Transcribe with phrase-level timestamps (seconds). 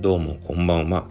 [0.00, 1.08] どうもこんばんは。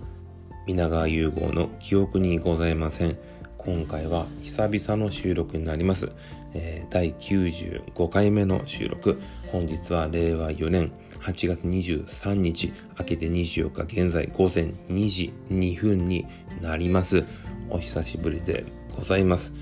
[0.66, 3.17] 皆川融合の記憶にございません。
[3.58, 6.13] 今回は久々の収録になります。
[6.54, 9.20] えー、第95回目の収録。
[9.52, 16.25] 本日は令和4年8月23日、明けて24日現在午前2時2分に
[16.61, 17.25] なります。
[17.69, 18.63] お久しぶりで
[18.95, 19.54] ございます。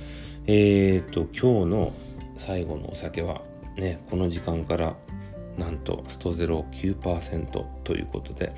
[0.46, 1.94] えーと、今日の
[2.38, 3.42] 最後のお酒は
[3.76, 4.96] ね、この時間から
[5.58, 8.54] なんとストゼロ9%ということで、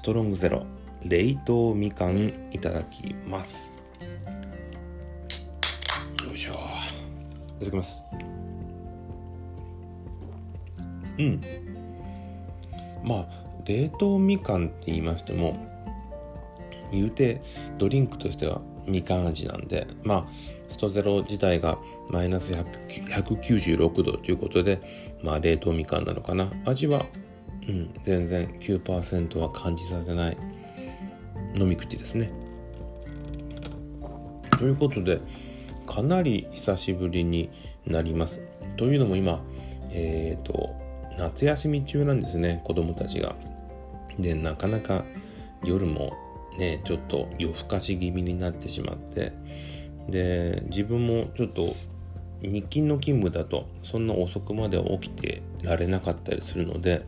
[0.00, 0.64] ストロングゼロ
[1.04, 3.78] 冷凍みかんいただきます。
[6.26, 6.54] よいしょ。
[6.54, 8.02] いただきます。
[11.18, 11.40] うん。
[13.04, 13.28] まあ、
[13.66, 15.54] 冷凍みかんって言いましても、
[16.90, 17.42] 言うて
[17.76, 20.32] ドリンクとしてはみかん味なんで、まあ、
[20.70, 21.76] ストゼロ自体が
[22.08, 24.80] マイナス196度ということで、
[25.22, 26.50] まあ、冷凍みかんなのかな。
[26.64, 27.04] 味は、
[27.68, 30.36] うん、全然9%は感じさせない
[31.54, 32.32] 飲み口ですね。
[34.58, 35.20] ということで、
[35.86, 37.50] かなり久しぶりに
[37.86, 38.40] なります。
[38.76, 39.42] というのも今、
[39.90, 40.74] えっ、ー、と、
[41.18, 43.36] 夏休み中なんですね、子供たちが。
[44.18, 45.04] で、なかなか
[45.64, 46.12] 夜も
[46.58, 49.32] ね、ちょっと夜更かし気味になってしまって、
[50.08, 51.74] で、自分もちょっと
[52.42, 57.06] 日勤の勤務だとそんな遅くまで起きてられなかったりするので、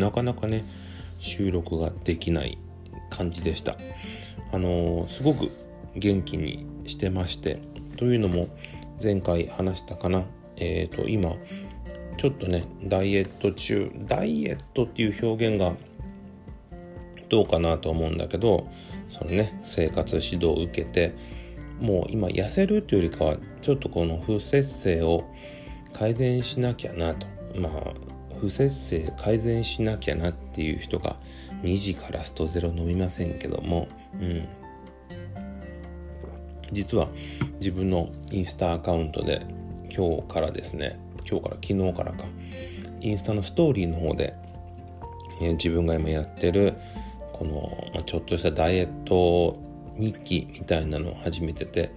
[0.00, 0.64] なかなかね、
[1.18, 2.58] 収録ができない
[3.10, 3.76] 感じでした。
[4.52, 5.50] あのー、すごく
[5.94, 7.60] 元気にしてまして、
[7.96, 8.48] というのも
[9.02, 10.24] 前回話したかな、
[10.56, 11.34] えっ、ー、と、今、
[12.16, 15.74] ちょっとね、ダイエット中、ダイエットっていう表現が
[17.28, 18.68] どうかなと思うんだけど
[19.10, 21.14] そのね生活指導を受けて
[21.80, 25.24] もう今痩せるというよりかはちょっとこの不節制を
[25.92, 27.94] 改善しなきゃなとまあ
[28.40, 31.16] 不節制改善しなきゃなっていう人が
[31.62, 33.88] 2時からストゼロ飲みませんけども、
[34.20, 34.48] うん、
[36.72, 37.08] 実は
[37.60, 39.46] 自分のインスタアカウントで
[39.94, 42.24] 今日からですね今日から昨日からか
[43.00, 44.34] インスタのストーリーの方で、
[45.42, 46.74] え自分が今やってる
[47.32, 49.56] このちょっとしたダイエット
[49.98, 51.90] 日記みたいなのを始めてて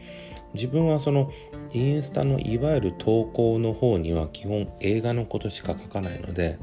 [0.54, 1.32] 自分はその
[1.72, 6.58] インスタのいわゆる投稿の方には基本映画のことしか書かないので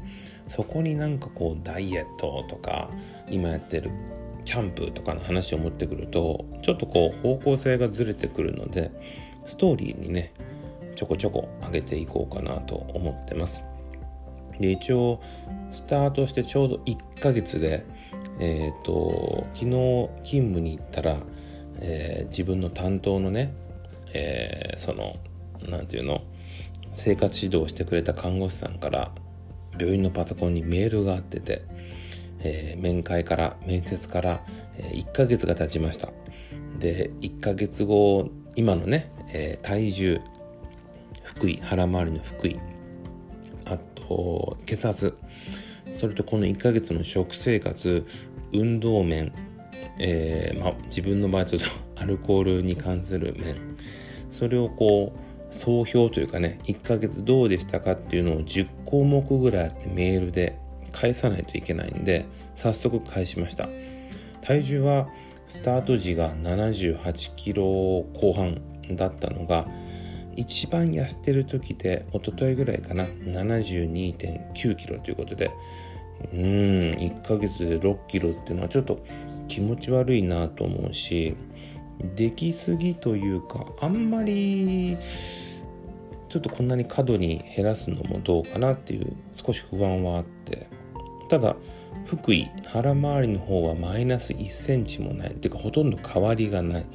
[0.47, 2.89] そこになんかこうダイエットとか
[3.29, 3.91] 今やってる
[4.43, 8.91] キャンプとかの話を持ってくるとちょっとこう方向性がずれてくるので
[9.45, 10.33] ストーリーにね
[10.95, 13.63] ちょこちょこ上げていこうかなと思ってます。
[14.59, 15.21] で一応
[15.71, 17.85] スタートしてちょうど1ヶ月で
[18.39, 21.19] えっ、ー、と昨日勤務に行ったら、
[21.79, 23.53] えー、自分の担当のね、
[24.13, 25.15] えー、その
[25.69, 26.21] 何て言うの？
[26.93, 29.11] 生活指導してくれた看護師さんから
[29.79, 31.61] 病院のパソコンにメールがあってて、
[32.39, 34.43] えー、面会から面接から、
[34.77, 36.09] えー、1ヶ月が経ちました。
[36.79, 40.21] で1ヶ月後今のね、えー、体重
[41.23, 42.59] 腹囲腹回りの腹囲
[43.65, 45.17] あと血圧。
[45.93, 48.05] それとこの1ヶ月の食生活
[48.53, 49.33] 運動面、
[49.99, 51.67] えーまあ、自分の場合ちょっと
[52.01, 53.55] アルコールに関する面
[54.29, 60.59] それをこう総評というかね1ヶ月どうでしたかっていうのを10項目ぐらいあってメールで
[60.91, 63.69] 返さないといけないんで早速返しました。
[64.41, 65.09] 体重は
[65.47, 68.61] スタート時が78キロ後半
[68.95, 69.65] だったのが
[70.37, 75.51] 一番痩せてる時で一昨日ぐらいかな72.9キロということで
[76.33, 76.39] うん
[76.91, 79.03] 1ヶ月で6キロっていうのはちょっと
[79.47, 81.35] 気持ち悪いなと思うし
[82.15, 84.97] できすぎというかあんまり
[86.29, 90.67] ちょっとこんなに過度に減らすのもどうかなっていう少し不安はあって。
[91.29, 91.55] ただ
[92.05, 95.31] 腹囲腹回りの方はマイナス1センチもない。
[95.31, 96.85] てかほとんど変わりがない。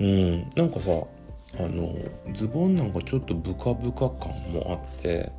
[0.00, 0.90] うんなんかさ
[1.58, 1.94] あの
[2.34, 5.32] ズボンなんかちょっとブカブカ感もあって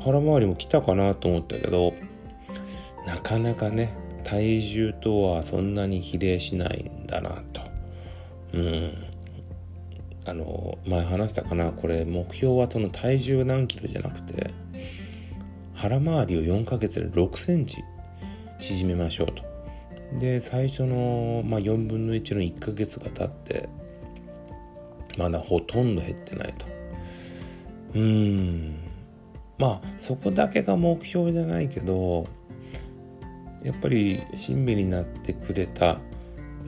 [0.00, 1.92] 腹回りも来たかなと思ったけど
[3.06, 7.62] なかなかね体重とはそんなに比例しないんだなと。
[8.52, 8.92] うん。
[10.26, 11.72] あの前話したかな？
[11.72, 14.52] これ目標はその体重何キロじゃなくて
[15.74, 17.82] 腹回りを4ヶ月で6センチ
[18.60, 19.42] 縮めましょうと。
[20.18, 23.68] で最初の、まあ、4分の1の1ヶ月が経って
[25.16, 26.66] まだほとんど減ってないと。
[27.94, 28.76] うーん。
[29.58, 32.26] まあそこだけが目標じゃないけど
[33.62, 35.98] やっぱり親身になってくれた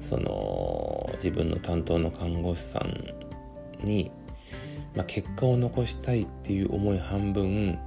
[0.01, 4.11] その自分の担当の看護師さんに、
[4.95, 7.79] まあ、結果を残したいっていう思い半分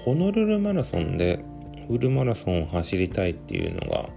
[0.05, 1.43] ホノルルマラソンで
[1.89, 4.09] フルマラソンを走りたいっていうのが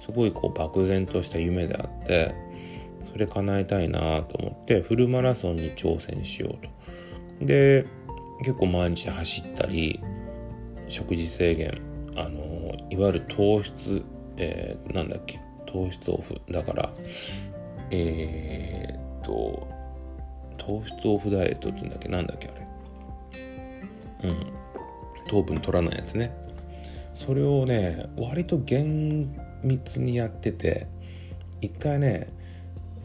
[0.00, 2.34] すごいこう漠然とした夢であって
[3.10, 7.46] それ叶えたいなと思ってフルマラソンに挑戦しようと。
[7.46, 7.86] で
[8.40, 10.00] 結構毎日走ったり
[10.88, 11.80] 食事制限
[12.16, 14.04] あのいわゆる糖質、
[14.36, 16.40] えー、なんだっけ糖質オフ。
[16.50, 16.92] だから
[17.90, 19.68] えー、っと
[20.58, 22.52] 糖質オフダイエットって言うんだっけなんだっけあ
[24.22, 24.30] れ。
[24.30, 24.63] うん。
[25.28, 26.34] 糖分取らないやつね。
[27.14, 30.88] それをね割と厳密にやってて
[31.60, 32.28] 一回ね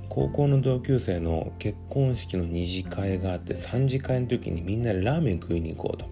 [0.09, 6.05] 高校の同級生の結婚式の二次会があって3次会の時にみんなラーメン食いに行こうと。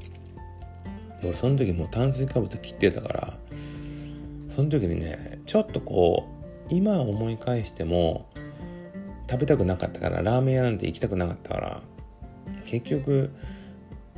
[1.24, 3.34] 俺その時もう炭水化物切ってたから
[4.50, 6.38] その時にねちょっとこう
[6.70, 8.30] 今思い返しても
[9.30, 11.82] 食べたくなかったからラーメン屋なんて行きたくなかったから
[12.66, 13.32] 結局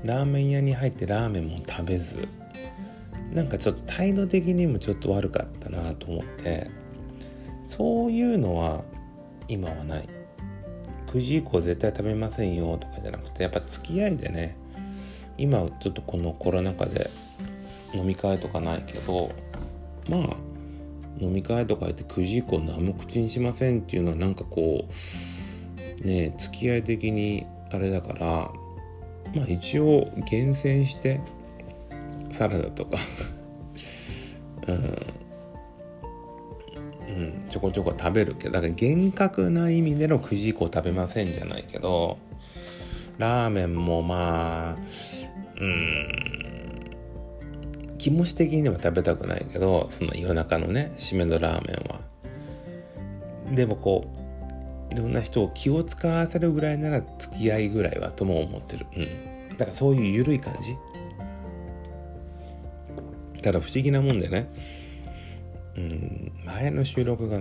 [0.04, 2.28] ラーメン屋に入ってラーメンも食べず
[3.32, 6.70] なんかちょっと態度的にもちょっと悪かったなと思って
[7.66, 8.84] そういうのは
[9.48, 10.10] 今はない。
[11.10, 14.56] 9時以降絶対食べませんよとかじゃなくてやっぱ付き合いでね
[15.38, 17.10] 今はちょっとこのコロナ禍で
[17.94, 19.32] 飲み会とかないけど
[20.08, 20.22] まあ
[21.20, 28.52] 飲み会とか言って9時以降何も口にしませんっていうのはなんかこうね付き合い的にあれだから
[29.36, 31.20] まあ一応厳選して
[32.32, 32.98] サラダとか。
[34.68, 34.78] うん、う
[37.28, 42.20] ん、ちょこちょこ食べるけどだから厳格な意味での9時以降食べませんじゃないけど
[43.18, 44.82] ラーメンもまあ
[45.60, 46.08] うん。
[47.98, 52.00] 気持ち的には食べたくないけどその夜中のね締めのラーメンは。
[53.54, 54.19] でもこう
[54.90, 58.86] いろんな人を気を使わせるぐらいなら付き合いぐらいはとも思ってる。
[58.96, 59.58] うん。
[59.58, 60.76] だからそういう緩い感じ。
[63.42, 64.50] ただ不思議なもんでね。
[65.76, 66.32] うん。
[66.46, 67.40] 前の収録が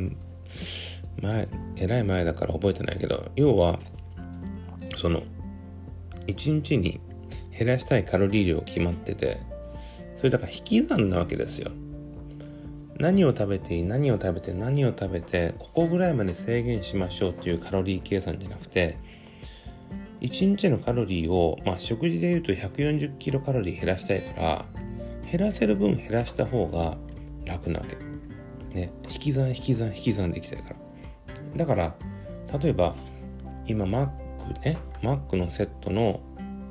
[1.22, 3.78] 前えらい前だから覚えてないけど要は
[4.96, 5.22] その
[6.26, 7.00] 1日に
[7.56, 9.38] 減らしたいカロリー量決まってて
[10.16, 11.70] それだから引き算なわけですよ。
[12.98, 18.98] 何を食べていい何を食べて何を食べてここぐらいまで制限しましょうっていうカロリー計算じゃなくて
[20.20, 24.64] 1日のカロリーを、まあ、食事でいうと140キロカロリー減らしたいから
[25.30, 26.96] 減らせる分減らした方が
[27.46, 27.96] 楽なわけ。
[28.74, 30.76] ね、引き算引き算引き算できてるから。
[31.56, 31.94] だから
[32.60, 32.94] 例えば
[33.66, 34.06] 今マッ
[34.54, 36.20] クねマックのセットの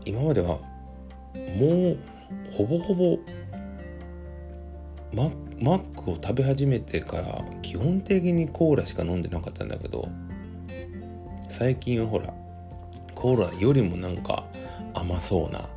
[0.05, 1.97] 今まではもう
[2.51, 3.17] ほぼほぼ
[5.13, 10.07] ママックを食べ始めてから基本的にコーラしか飲んでなかったんだけど
[11.49, 12.33] 最近はほら
[13.15, 14.45] コーラよりもなんか
[14.93, 15.67] 甘そうな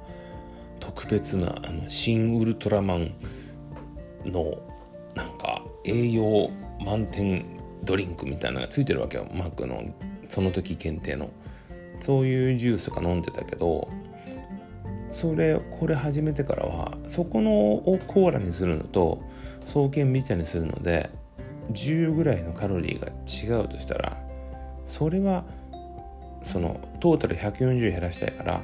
[0.79, 3.15] 特別なあの新ウルトラマン
[4.25, 4.59] の
[5.15, 6.51] なんか栄養
[6.85, 7.45] 満点
[7.85, 9.83] ドリンクみたいなのがついてるわけよマックの
[10.29, 11.31] その時限定の。
[12.01, 13.89] そういうジュースとか飲んでたけど
[15.11, 19.23] それこれ始めてからはそこのをコーラにするのと
[19.67, 21.11] 双剣ビ茶にするので
[21.73, 23.09] 10ぐらいのカロリーが
[23.59, 24.17] 違うとしたら
[24.87, 25.45] それは
[26.43, 28.63] そのトータル140減らしたいから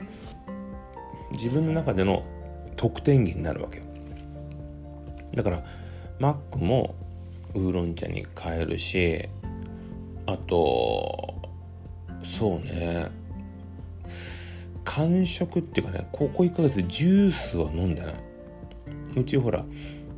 [1.32, 2.24] 自分の中での
[2.76, 3.84] 得点源になるわけよ。
[5.34, 5.62] だから
[6.18, 6.94] マックも
[7.54, 9.28] ウーロン茶に変えるし
[10.26, 11.34] あと
[12.22, 13.10] そうね
[14.84, 18.14] 間食っていうかねここ1ヶ月ジュースは飲んでない。
[19.16, 19.64] うちほら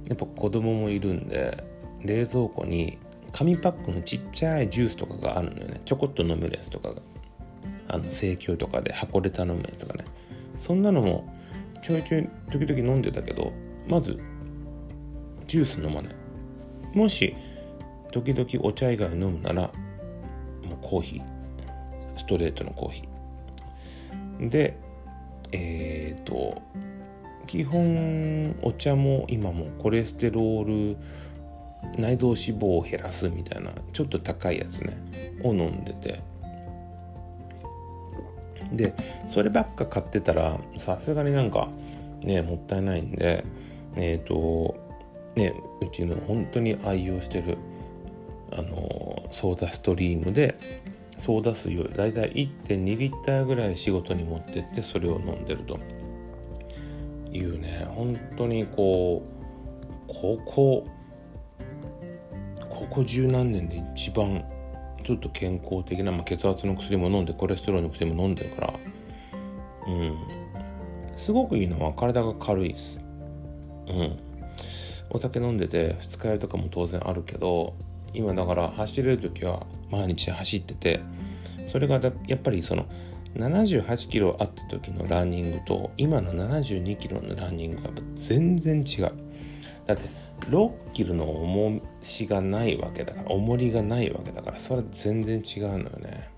[0.09, 1.63] やっぱ子供もいるんで
[2.03, 2.99] 冷蔵庫に
[3.33, 5.81] 紙パックのちっちゃいジュースとかがあるのよね。
[5.85, 7.03] ちょこっと飲めるやつとかが。
[7.91, 10.05] あの生協とかで箱で頼むやつがね。
[10.59, 11.33] そんなのも
[11.83, 13.53] ちょいちょい時々飲んでたけど
[13.87, 14.19] まず
[15.47, 16.15] ジュース飲まない。
[16.95, 17.35] もし
[18.11, 19.71] 時々お茶以外飲むなら
[20.65, 22.19] もうコーヒー。
[22.19, 24.49] ストレートのコーヒー。
[24.49, 24.79] で
[25.53, 26.63] えっ、ー、と
[27.49, 30.97] 基本お茶も今もコレステロール
[31.97, 34.97] 内臓脂肪を減らすみたいなちょっと高いやつね
[35.43, 36.21] を飲んでて。
[38.71, 38.93] で
[39.29, 41.71] そればっか買ってたらさすがになんか
[42.21, 43.43] ねもったいないんで
[43.97, 44.77] えっ、ー、と
[45.37, 47.57] ねうちの本当に愛用してる
[48.53, 50.59] あのソーダストリームで
[51.17, 55.79] ソーダ水をだいたい1.2リッターぐらい仕事に持ってってそれを飲んでると。
[57.33, 60.87] いうね本当にこうここ
[62.71, 64.45] ここ十何年で一番
[65.05, 68.75] ちょっと健康的な、まあ、血圧の薬も飲んでコレステロールの薬も飲んでるから
[69.89, 70.19] うん。
[71.17, 73.01] すごくいいのは体が軽いです。
[73.89, 74.19] うん。
[75.11, 77.75] お酒飲んでて二日酔いとかも当然あるけど
[78.13, 81.01] 今だから走れる時は毎日走ってて
[81.67, 82.85] それがやっぱりその
[83.37, 89.13] 78キロあった時のランニングと今の72キロのランニングが全然違う。
[89.87, 90.09] だって
[90.51, 96.31] 6キロの重しがないわけだから重りがないわけだからそれは全然違うのよね。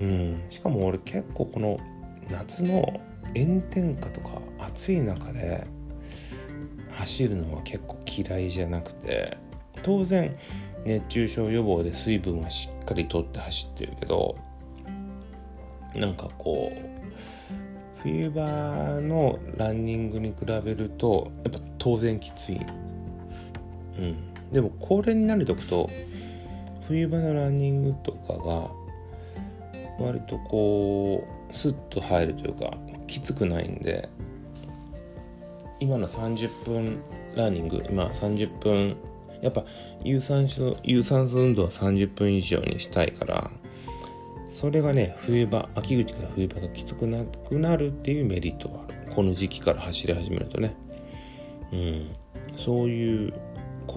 [0.00, 0.42] うん。
[0.48, 1.78] しかも俺結構この
[2.30, 3.00] 夏の
[3.36, 5.66] 炎天下とか暑い中で
[6.92, 9.36] 走るのは結構嫌いじゃなくて
[9.82, 10.34] 当然
[10.84, 14.36] 熱中症予防で水分はしっかりとって走ってるけど
[15.96, 16.90] なんかこう
[18.02, 18.42] 冬場
[19.00, 22.60] のランニングに比べるとやっぱ当然きつい。
[23.98, 24.30] うん。
[24.52, 25.88] でもこれに慣れておくと
[26.88, 34.08] 冬場のランニングとかが割とこうスッと入るというかきつくないんで
[35.78, 37.00] 今の30分
[37.36, 38.96] ランニング今30分
[39.40, 39.64] やっぱ
[40.02, 43.50] 有酸素有酸素運動は30分以上にしたいから
[44.50, 49.12] それがね冬場秋口から冬場がきつくなくなるっていうメリットがある。
[49.14, 50.76] この時期から走り始めるとね。
[51.72, 52.10] うん。
[52.56, 53.32] そういう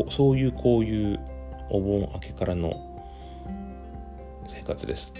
[0.10, 1.20] そういうこういう
[1.70, 2.74] お盆明けからの
[4.48, 5.12] 生活です。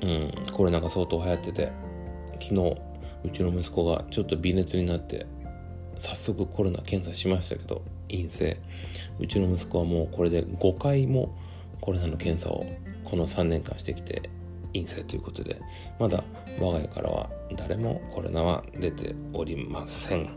[0.00, 0.32] うん。
[0.52, 1.72] これなんか相当流行ってて
[2.40, 2.76] 昨日
[3.24, 5.26] うちの息子がちょっと微熱になって
[5.98, 8.58] 早速コロナ検査しましたけど陰性。
[9.18, 11.34] うちの息子はもうこれで5回も
[11.80, 12.64] コロナの検査を
[13.02, 14.30] この3年間してきて
[14.78, 15.60] 陰性ということで
[15.98, 16.24] まだ
[16.58, 20.28] 我が家からは誰もコロナは出ておりません。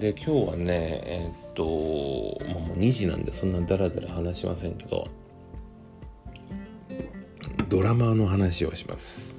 [0.00, 5.08] で今日はねえー、っともう2時なんでそんなダラダラ話しませんけど
[7.68, 9.38] ドラマの話をします。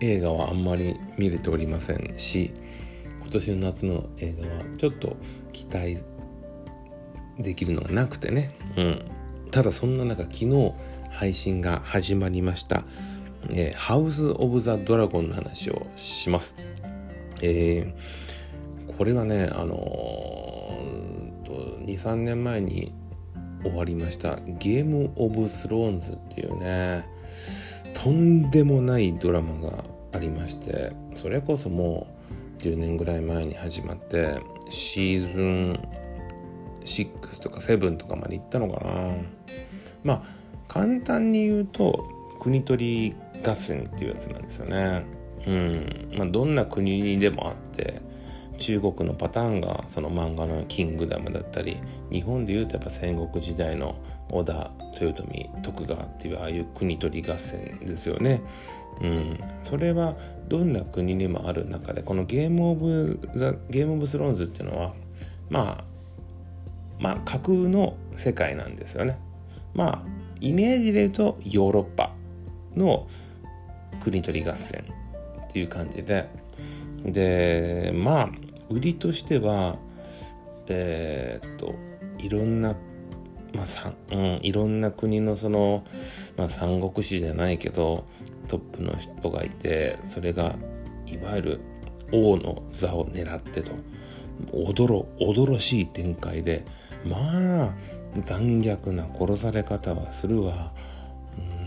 [0.00, 2.52] 映画はあんまり見れておりませんし
[3.20, 5.16] 今年の夏の映画はちょっと
[5.52, 5.98] 期待
[7.38, 8.54] できるのがなくてね。
[8.76, 9.04] うん。
[9.50, 10.72] ただそんな中昨日
[11.10, 12.84] 配信が始まりました。
[13.52, 16.56] えー、ハウス・オブ・ザ・ドラゴンの話をします。
[17.42, 22.92] えー、これはね、あのー、2、3年前に
[23.62, 27.06] 終わりましたゲーム・オブ・スローンズっていうね、
[27.94, 32.06] とんでもないドラマがありまして、それこそも
[32.60, 34.40] う10年ぐらい前に始まって、
[34.70, 35.80] シーズン
[36.82, 38.92] 6とか7とかまで行ったのかな。
[40.04, 40.22] まあ、
[40.68, 42.04] 簡単に言うと、
[42.40, 45.04] 国取り合戦っていうやつなんですよね。
[45.46, 48.00] うんまあ、どんな国にでもあって
[48.58, 51.78] 中国のパターンがその漫画の「キングダム」だったり
[52.10, 53.94] 日本でいうとやっぱ戦国時代の
[54.30, 58.42] 織田豊臣徳川っていうああいう国取り合戦ですよね。
[59.00, 60.16] うん、それは
[60.48, 64.92] どんな国にもある中でこのゲームオブザゲームオブスローンズっていうのは
[65.48, 65.84] まあ
[66.98, 69.18] まあ架空の世界なんですよね。
[69.72, 72.12] まあイメージで言うとヨーロッパ
[72.76, 73.06] の
[74.00, 74.84] 国取り合戦
[75.44, 76.28] っていう感じで。
[77.04, 78.30] でまあ
[78.68, 79.76] 売りとしては
[80.66, 81.74] えー、っと
[82.18, 82.74] いろんな
[83.54, 85.84] まあさうん、いろんな国のその、
[86.36, 88.04] まあ、三国志じゃないけど
[88.48, 90.56] トップの人がいてそれが
[91.06, 91.60] いわゆる
[92.12, 93.72] 王の座を狙ってと。
[94.52, 96.64] 驚驚しい展開で。
[97.04, 97.74] まあ
[98.22, 100.72] 残虐な殺され方はするわ。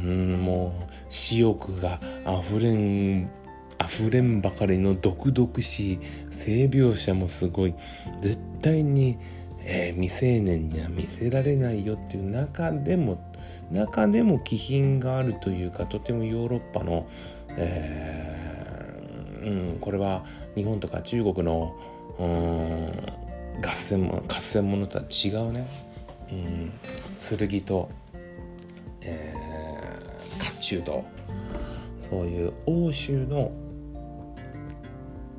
[0.04, 3.30] うんもう私欲が溢れん
[3.84, 7.74] 溢れんばかりの毒々しい性描写もすごい。
[8.22, 9.18] 絶対に、
[9.66, 13.20] えー、未成年には見せられないよっていう中でも
[13.72, 17.08] 中でも気品があるというかとてもヨーロッパの、
[17.58, 20.24] えー、うん、これは
[20.56, 21.76] 日本とか中国の
[22.20, 23.22] うん
[23.64, 25.66] 合戦も合戦ものとは違うね、
[26.32, 26.72] うん、
[27.20, 27.90] 剣と、
[29.02, 31.06] えー、甲冑と
[32.00, 33.52] そういう欧州の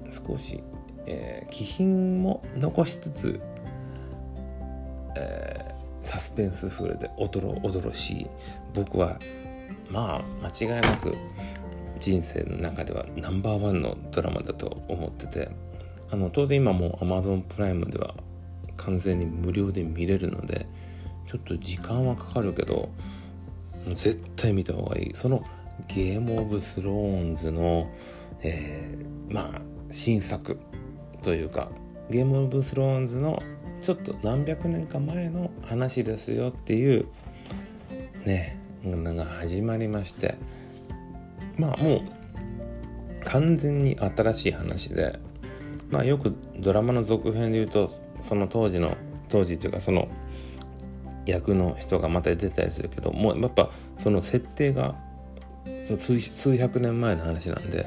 [0.08, 0.62] 少し、
[1.06, 3.40] えー、気品も残しつつ、
[5.16, 8.26] えー、サスペンスフルでおどろおどろしい
[8.74, 9.18] 僕は
[9.90, 11.16] まあ間違いなく
[12.00, 15.48] 人生の中ではナンバーワンのドラマだと思ってて
[16.10, 18.14] あの当然今も Amazon プライムでは
[18.76, 20.66] 完全に無料で見れるので
[21.26, 22.90] ちょっと時間はかかるけど
[23.94, 25.10] 絶対見た方がいい。
[25.14, 25.44] その
[25.88, 27.90] ゲームオブスローンズの、
[28.42, 30.58] えー、まあ新作
[31.22, 31.70] というか
[32.10, 33.42] ゲームオブスローンズの
[33.80, 37.06] ちょっと何百年か前の話ですよっていう
[38.24, 40.36] ねのが始まりまして
[41.56, 42.00] まあもう
[43.24, 45.18] 完全に新しい話で
[45.90, 48.96] まあよくドラマの続編で言うとその当時の
[49.28, 50.08] 当時というかその
[51.26, 54.96] 役の人がまた出たりするけどもうやっぱその設定が
[55.84, 57.86] 数百年前の話なんで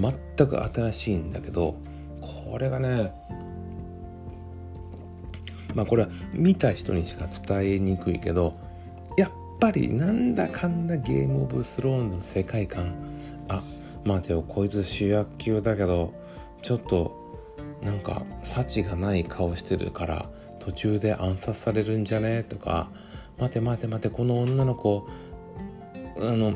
[0.00, 1.76] 全く新しいんだけど
[2.20, 3.12] これがね
[5.74, 8.54] まあこれは見た人にしか伝えにくいけど
[9.16, 12.94] やっぱりなんだかんだゲームオブスローンズの世界観
[13.48, 13.62] あ
[14.04, 16.12] 待てよこいつ主役級だけど
[16.62, 17.22] ちょっと
[17.82, 20.30] なんか幸がない顔してるから
[20.64, 22.44] 途中で暗殺されるんじゃね？
[22.44, 22.88] とか
[23.36, 25.08] 待て待て待てこの女の子
[26.18, 26.54] あの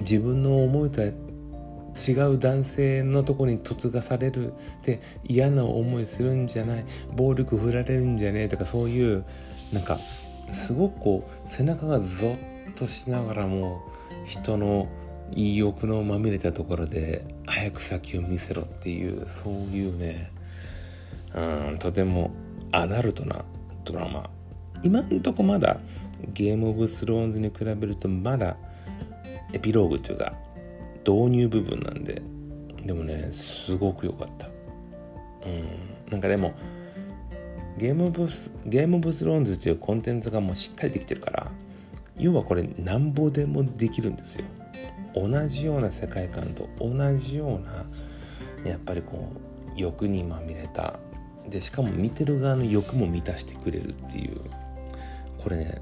[0.00, 4.54] 自分の思いとは違う男性のとこに嫁がされる。
[4.82, 6.84] で嫌な思いするんじゃない。
[7.14, 8.44] 暴力振られるんじゃね？
[8.44, 9.24] えとかそういう
[9.74, 9.98] なんか
[10.52, 13.82] すごくこう背中がゾッとしながらも
[14.24, 14.88] 人の
[15.32, 20.30] いい欲のまみれたところで早く先を見せろっていうそういうね
[21.34, 22.30] うんとても
[22.76, 23.42] アダルトな
[23.86, 24.28] ドラマ。
[24.82, 25.78] 今んとこまだ
[26.34, 28.58] ゲームオブスローンズに比べるとまだ
[29.54, 30.34] エピローグというか
[30.98, 32.20] 導入部分なんで
[32.84, 34.48] でもねすごく良かった。
[34.48, 36.10] うん。
[36.10, 36.52] なんかでも
[37.78, 38.28] ゲームオブ
[38.66, 41.50] ゲームブスローンズというコンテンツがもうしっかりできてるから
[42.18, 44.44] 要はこれなんぼでもできるんですよ。
[45.14, 47.60] 同じような世界観と同じよう
[48.66, 51.00] なやっぱりこう欲にまみれた
[51.48, 54.40] でしかも見てる側の欲も満たしてくれるっていう。
[55.38, 55.80] これね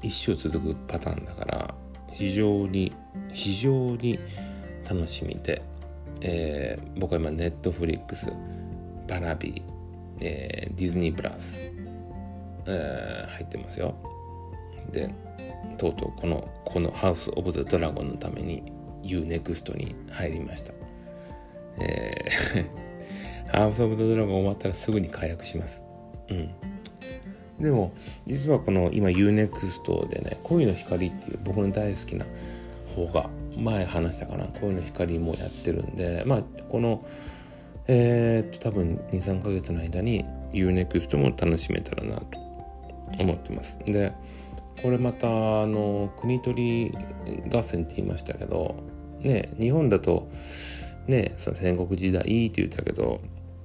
[0.00, 1.74] 一生続くパターンだから
[2.12, 2.92] 非常に
[3.32, 4.18] 非常に
[4.88, 5.62] 楽しみで、
[6.20, 8.32] えー、僕は今ネットフリックス
[9.08, 9.62] パラビ、
[10.20, 11.60] えー、ディズニープラス、
[12.66, 13.94] えー、入ってますよ。
[14.92, 15.12] で
[15.78, 18.62] とうとうこのこのハウス・オブ・ザ・ドラゴンのために
[19.02, 20.72] UNEXT に入りました。
[21.80, 22.91] えー
[23.52, 25.84] ハウス・オブ・ザ・ドラゴン終わったらすぐに解約します。
[26.28, 26.50] うん。
[27.60, 27.92] でも、
[28.26, 32.26] 実はこの今 UNEXT でね、恋の光っていう僕の大好きな
[32.96, 37.04] 方が、前話したかな、恋の光もやってるんで、まあ、この、
[37.86, 42.38] えー、っと、多分2、3ヶ月の間に UNEXT も楽しめたらなと
[43.18, 43.78] 思ってます。
[43.84, 44.12] で、
[44.82, 45.28] これまた
[45.62, 46.98] あの国取り
[47.52, 48.74] 合戦って言いましたけど
[49.20, 50.28] ね日本だと
[51.06, 53.20] ねその戦国時代いいって言ったけど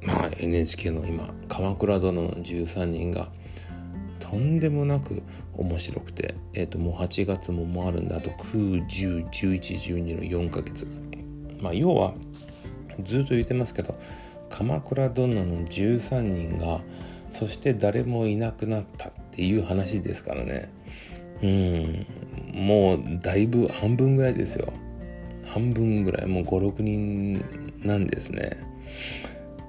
[0.08, 3.28] まあ NHK の今「鎌倉殿の13人」が
[4.22, 5.22] とんでもなく
[5.58, 10.88] 面白くて、え、ー、ともう8月ももあるんだあと9101112の4ヶ月。
[11.60, 12.14] まあ要は
[13.04, 14.00] ずっと言ってますけど
[14.50, 16.80] 「鎌倉殿の13人が
[17.30, 20.72] そして誰もいなくなった」っていう話ですからね。
[21.44, 22.06] うん。
[22.54, 24.72] もうだいぶ半分ぐらいですよ。
[25.46, 26.28] 半分ぐらい。
[26.28, 27.44] もう56人
[27.84, 28.58] なんですね。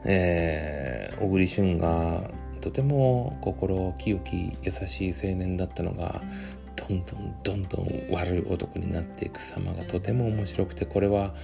[0.05, 2.31] えー、小栗旬が
[2.61, 6.23] とても心清き優しい青年だったのが
[6.77, 11.35] どんどんどんどん悪い男になっていく様がとても面白くてこれは、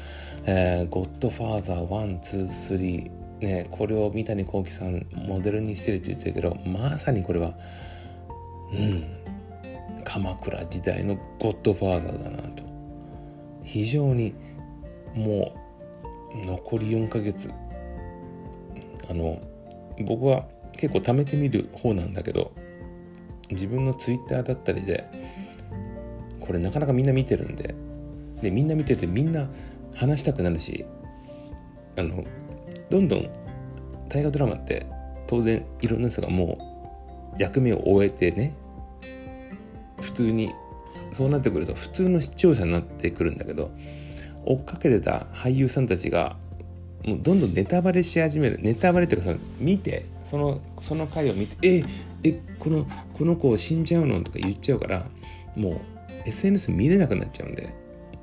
[0.45, 7.55] えー、ゴッドファーザー1、2、3ねこれを三谷幸喜さんモデルにしてるって言ってるけどまさにこれは
[8.73, 9.05] うん
[10.05, 12.63] 鎌倉時代のゴッドファーザーだなと。
[13.65, 14.35] 非常に
[15.15, 15.53] も
[16.45, 17.51] う残り4ヶ月
[19.11, 19.41] あの
[20.07, 22.53] 僕は結構貯めてみる方なんだけど
[23.51, 25.09] 自分のツイッターだったりで
[26.41, 27.75] これなかなかみんな見てるんで
[28.43, 29.49] でみんな見ててみんな
[29.95, 30.85] 話したくなるし
[31.99, 32.25] あの
[32.91, 33.31] どんどん
[34.09, 34.87] 大河ドラマって
[35.27, 36.59] 当然いろんな人がも
[37.39, 38.55] う役目を終えてね
[40.01, 40.51] 普通に
[41.13, 43.71] そうなってくると普通の視聴者になってくるんだけど
[44.45, 46.37] 追っかけてた俳優さんたちが
[47.05, 48.59] もうどんどんネタバレし始める。
[48.61, 51.85] ネタバレっていうかその見てそのその回を見てえ
[52.23, 55.07] えこのこの子死んじゃうのとか言っちゃうから
[55.57, 55.81] もう
[56.27, 57.75] SNS 見れなくなっちゃうんで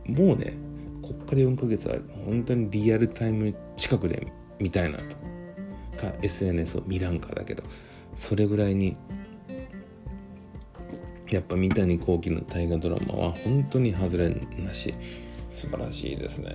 [0.07, 0.53] もうね
[1.01, 4.27] こっから4ヶ月は本当にリアルタイム近くで
[4.59, 5.21] 見たいなと。
[6.01, 7.63] か SNS を見らんかだけど
[8.15, 8.97] それぐらいに
[11.29, 14.93] やっぱ三谷幸喜の大河ドラマは本当に外れなし。
[15.51, 16.51] 素晴らしいですね。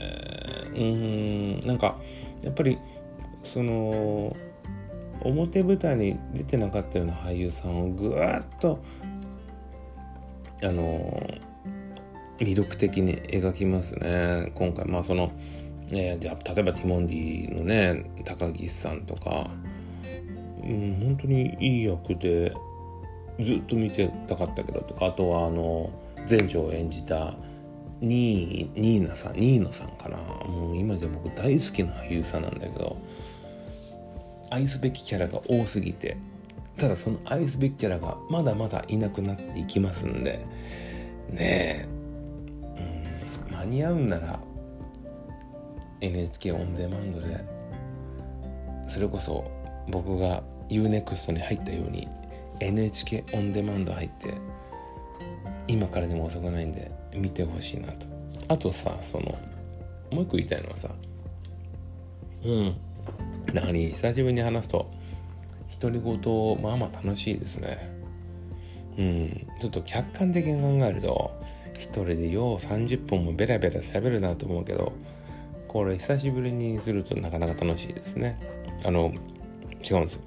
[0.75, 1.97] うんなんか
[2.43, 2.79] やっぱり
[3.43, 4.37] その
[5.21, 8.81] 表舞台に出てなかったような俳優さんをぐわっと
[10.63, 11.41] あの
[12.39, 14.53] 魅力的に描きますね。
[14.55, 15.33] 今回まあその、
[15.91, 19.51] ね、じゃ例えばティモンディのね高岸さんとか、
[20.63, 22.53] うん、本当にいい役で
[23.41, 25.91] ずっと見てたかったけどとかあとはあの
[26.29, 27.35] 前女を演じた
[28.01, 30.19] ニーニーナさんニーノさんかな。
[30.19, 32.97] もう今で僕大好きな俳優さんなんだけど
[34.51, 36.17] 愛すべきキャラが多すぎて。
[36.77, 40.47] ただその愛すべきキャラがまだまだいなくなっていきますんで。
[41.31, 41.89] ねえ、
[43.49, 44.39] うん、間に合うんなら
[46.01, 47.45] NHK オンデマンドで
[48.87, 49.51] それこそ
[49.89, 52.09] 僕が UNEXT に入ったように
[52.61, 54.35] NHK オンデマンド入って
[55.69, 58.07] 今からでも遅くないんで見てほしいなと。
[58.49, 59.37] あとさその
[60.11, 60.95] もう一個言いたいのはさ
[62.45, 62.77] うん。
[63.53, 64.91] 何久しぶりに話すと
[65.81, 67.97] 独り言まあまあ楽しいですね。
[68.99, 69.47] うん。
[69.61, 71.33] ちょっと客観的に考えると
[71.79, 74.93] 一人でよう30分もベラベラ喋るなと思うけど
[75.69, 78.39] これ久しぶりにするとなかなか楽しいですね。
[78.85, 79.13] あの
[79.83, 80.23] 違うんですよ。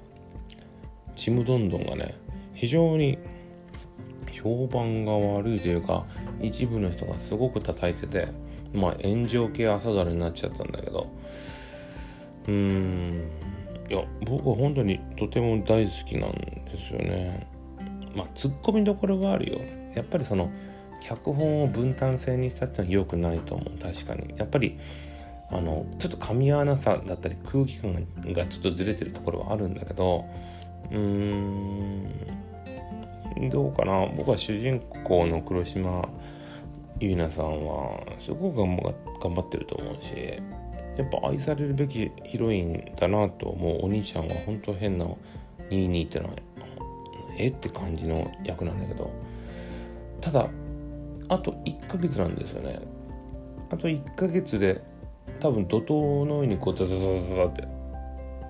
[1.16, 2.14] ちむどんどんがね
[2.54, 3.18] 非常に
[4.42, 6.04] 評判が悪いというか
[6.40, 8.28] 一部の人がすごく叩いてて
[8.72, 11.10] まあ炎上系朝ドラになっちゃったんだけど。
[12.46, 13.30] うーん。
[13.88, 17.48] いや僕は本当にとても大好きなんですよね。
[18.14, 19.60] まあツッコミどころはあるよ。
[19.94, 20.50] やっぱりその
[21.02, 23.78] 脚本を分担制にしたってのは良くないと思う。
[23.78, 24.34] 確かに。
[24.36, 24.78] やっぱり
[25.50, 27.94] あのちょっと噛み合わなさだったり空気感
[28.32, 30.24] がちょっとずれてるところはあるんだけど
[30.92, 32.49] うーん。
[33.50, 34.06] どうかな？
[34.16, 36.08] 僕は主人公の黒島
[36.98, 38.76] 結菜さんはすごく頑
[39.34, 40.14] 張ってると思うし
[40.96, 45.06] やっぱ愛されるべきヒロインだなと思うお兄ちゃんは本当変な
[45.70, 46.34] 22ってのは
[47.38, 47.48] え？
[47.48, 49.10] って感じの役なんだけど
[50.20, 50.48] ただ
[51.28, 52.80] あと1ヶ月なんですよね。
[53.70, 54.82] あと1ヶ月で
[55.38, 57.68] 多分怒涛のようにこうザザザザザって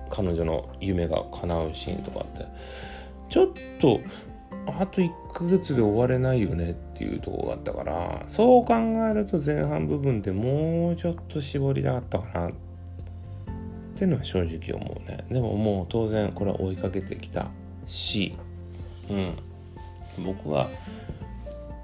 [0.09, 2.45] 彼女の夢が叶うシーンとかって
[3.29, 3.47] ちょっ
[3.79, 4.01] と
[4.67, 8.73] あと1ヶ月で終われないよねっていうとこがあったからそう考
[9.09, 12.49] えると前半部分でもうちょっと絞りたかったかな。
[12.49, 12.51] っ
[13.95, 15.25] てのは正直思うね。
[15.29, 17.47] でももう当然これは追いかけてきた
[17.85, 18.35] し
[19.09, 19.35] うん。
[20.25, 20.67] 僕は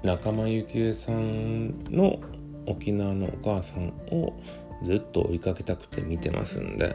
[0.02, 2.18] 仲間由紀恵さんの
[2.66, 4.38] 沖縄のお母さんを
[4.82, 6.94] ずっと追いかけたくて見てますんで、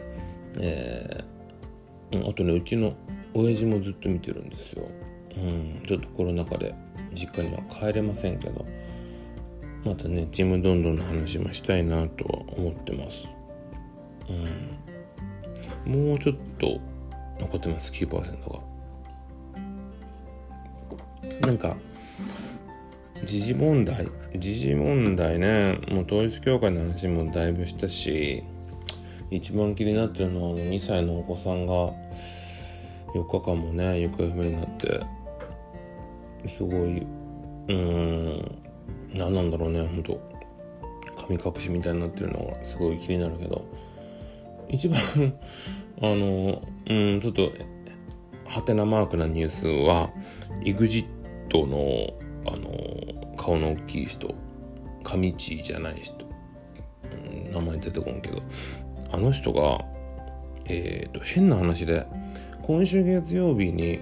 [0.59, 2.93] えー、あとねうちの
[3.33, 4.87] 親父もずっと見てるんですよ。
[5.37, 6.75] うんちょっとコロナ禍で
[7.13, 8.65] 実家には帰れませんけど
[9.83, 13.27] またねちむどんどんの話もしたいなとは思ってます。
[14.29, 16.07] うん。
[16.09, 16.79] もうちょっと
[17.39, 18.73] 残ってます9%が。
[21.41, 21.75] なんか
[23.25, 28.43] 時事問題時事問題ねもう統一教会の話もだいぶしたし
[29.29, 31.73] 一番気になってるのは2歳のお子さんが
[33.13, 35.01] 4日間もね行方不明になって
[36.47, 37.05] すごい
[37.67, 38.63] うん
[39.13, 40.33] 何なんだろうねほんと。
[41.15, 43.65] 神隠しみたいになってるのがすごい気になるけど。
[44.69, 44.99] 一番
[46.01, 47.51] あのうんちょっと
[48.45, 50.09] ハテナマークなニュースは
[50.63, 51.05] EXIT
[51.67, 52.13] の
[52.45, 54.33] あの顔の大きい人
[55.03, 56.25] 上地じゃない人、
[57.45, 58.41] うん、名前出てこんけど。
[59.11, 59.85] あの人が
[60.65, 62.07] えっ、ー、と変な話で
[62.63, 63.99] 今週月曜日に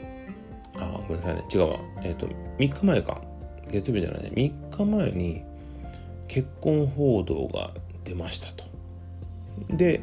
[0.77, 1.43] あごめんなさいね。
[1.53, 1.79] 違うわ。
[2.03, 3.21] えっ、ー、と3日前か。
[3.69, 4.31] 月曜日じゃないね。
[4.36, 5.43] 3日前に
[6.27, 7.71] 結婚報道が
[8.03, 8.63] 出ましたと。
[9.69, 10.01] で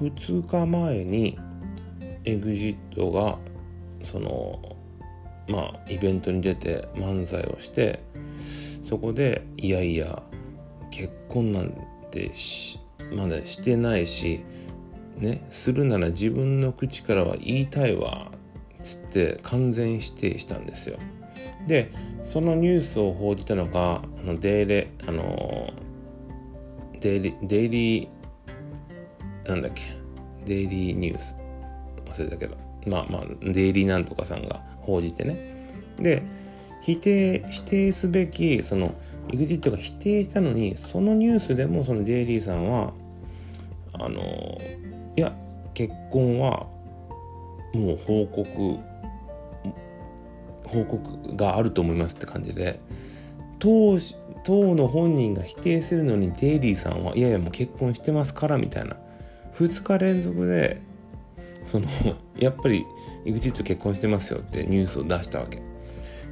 [0.00, 1.38] 2日前に
[2.24, 3.38] EXIT が
[4.04, 4.76] その
[5.48, 8.02] まあイベントに出て漫才をして
[8.84, 10.22] そこでいやいや
[10.90, 11.72] 結婚なん
[12.10, 12.32] て
[13.14, 14.44] まだしてないし
[15.18, 18.31] ねするなら自分の口からは言いたいわ。
[18.82, 20.98] つって完全否定したんですよ。
[21.66, 21.92] で
[22.22, 25.72] そのニュースを報じたのがあのデイレあの
[27.00, 29.82] デイリデイリーなんだっけ
[30.44, 31.34] デイリーニュース。
[32.06, 32.56] 忘れたけど。
[32.86, 35.52] まあまあデイリーなんとかさんが報じてね。
[35.98, 36.22] で
[36.82, 38.94] 否定否定すべきその
[39.28, 42.92] EXIT が否定したのにそのニュースでもそのデイリーさんは
[43.92, 44.58] あの
[45.16, 45.32] いや
[45.74, 46.66] 結婚は
[47.74, 48.78] もう報告
[50.64, 52.80] 報告があると思いますって感じで
[53.58, 53.98] 当
[54.44, 58.96] 当の本人が否定するのにデイリーさんはいやいやもう結婚してますからみたいな。
[59.58, 60.80] 2日連続で
[61.62, 61.86] その
[62.38, 62.84] やっぱり
[63.24, 65.62] EXIT 結婚してますよってニュースを出したわけ。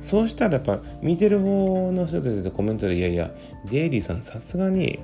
[0.01, 3.31] そうしたらやっぱ見てる方の人たちでコメントでいやいや
[3.71, 4.99] デイリーさんさすがに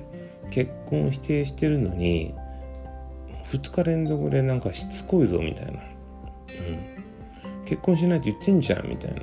[0.49, 2.33] 結婚否定してるのに
[3.45, 5.79] 2日連続でなんかしつこいぞみたいな、
[6.59, 9.21] うん、結婚しないって言ってんじゃんみたいな。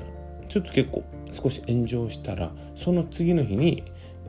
[0.49, 3.83] ちょっと結構少し炎上したらその次の日に、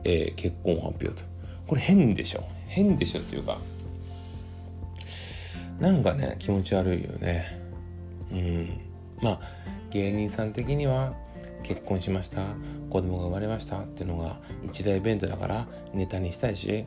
[0.04, 1.22] えー、結婚発表と。
[1.66, 2.44] これ変でしょ。
[2.68, 3.58] 変でしょっていうか
[5.80, 7.60] なんかね気持ち悪いよね。
[8.32, 8.80] うん。
[9.22, 9.40] まあ
[9.90, 11.14] 芸人さん的には
[11.62, 12.42] 結婚しました。
[12.90, 13.80] 子供が生まれました。
[13.80, 16.86] っていうのが一大イベントだからネタにしたいし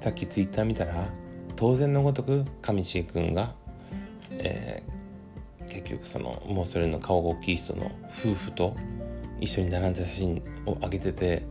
[0.00, 1.08] さっきツイッター見たら
[1.56, 3.54] 当然のごとく上地君が、
[4.30, 4.92] えー、
[5.70, 8.76] 結局そのもうそれの顔が大きい人の夫婦と
[9.40, 11.42] 一緒に並んだ写真を上げてて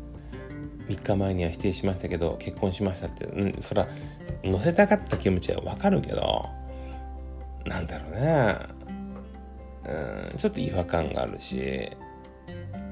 [0.87, 3.87] 3日前には否定しましたけど結婚しましたってうんそら
[4.43, 6.45] 載せたかった気持ちはわかるけど
[7.65, 8.55] なんだろうね
[10.31, 11.89] うんちょっと違和感があるし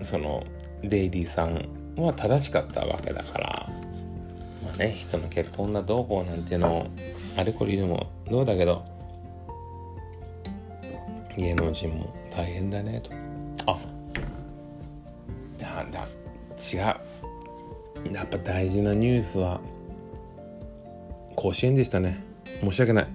[0.01, 0.43] その
[0.83, 3.69] デイリーさんは正しかったわけだから
[4.63, 6.87] まあね人の結婚だどうこうなんていうのを
[7.37, 8.83] あれこれ言うのもどうだけど
[11.37, 13.11] 芸能人も大変だねと。
[13.71, 13.77] あ
[15.59, 16.07] だだ。
[16.57, 16.79] 違う。
[18.13, 19.59] やっぱ大事なニュースは
[21.35, 22.23] 甲子園でしたね。
[22.61, 23.07] 申し訳ない。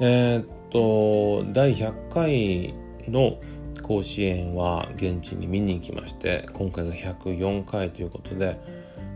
[0.00, 2.74] えー、っと第100回
[3.08, 3.38] の
[3.82, 8.60] 甲子園は現地に見に行きまして今回が104回ということで、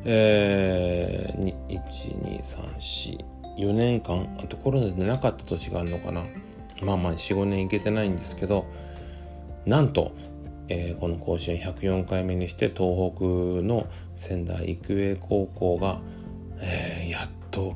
[0.05, 6.25] えー、12344年間あとコロナでなかった年があるのかな。
[6.83, 8.67] まあまあ45年行けてないんですけど
[9.67, 10.13] なんと、
[10.69, 13.25] えー、この甲子園104回目にして東北
[13.63, 16.01] の仙台育英高校が、
[16.61, 17.75] えー、やっと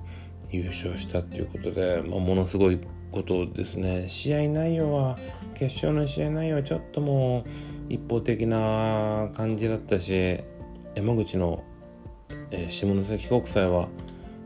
[0.51, 2.81] 優勝したっていうことで、まあ、ものすごい
[3.12, 4.09] ことですね。
[4.09, 5.16] 試合内容は
[5.55, 7.45] 決勝の試合内容はちょっとも
[7.88, 10.40] う一方的な感じだったし
[10.95, 11.64] 山口の、
[12.51, 13.88] えー、下関国際は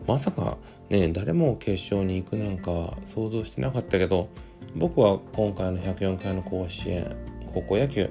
[0.06, 4.28] まさかね誰も決勝に行くなんか想像してなかったけど
[4.74, 7.16] 僕は今回の104回の甲子園
[7.52, 8.10] 高校野球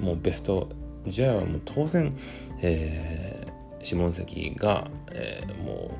[0.00, 0.68] もうベスト
[1.10, 2.12] 試合はもう当然、
[2.62, 5.90] えー、下関が、えー、も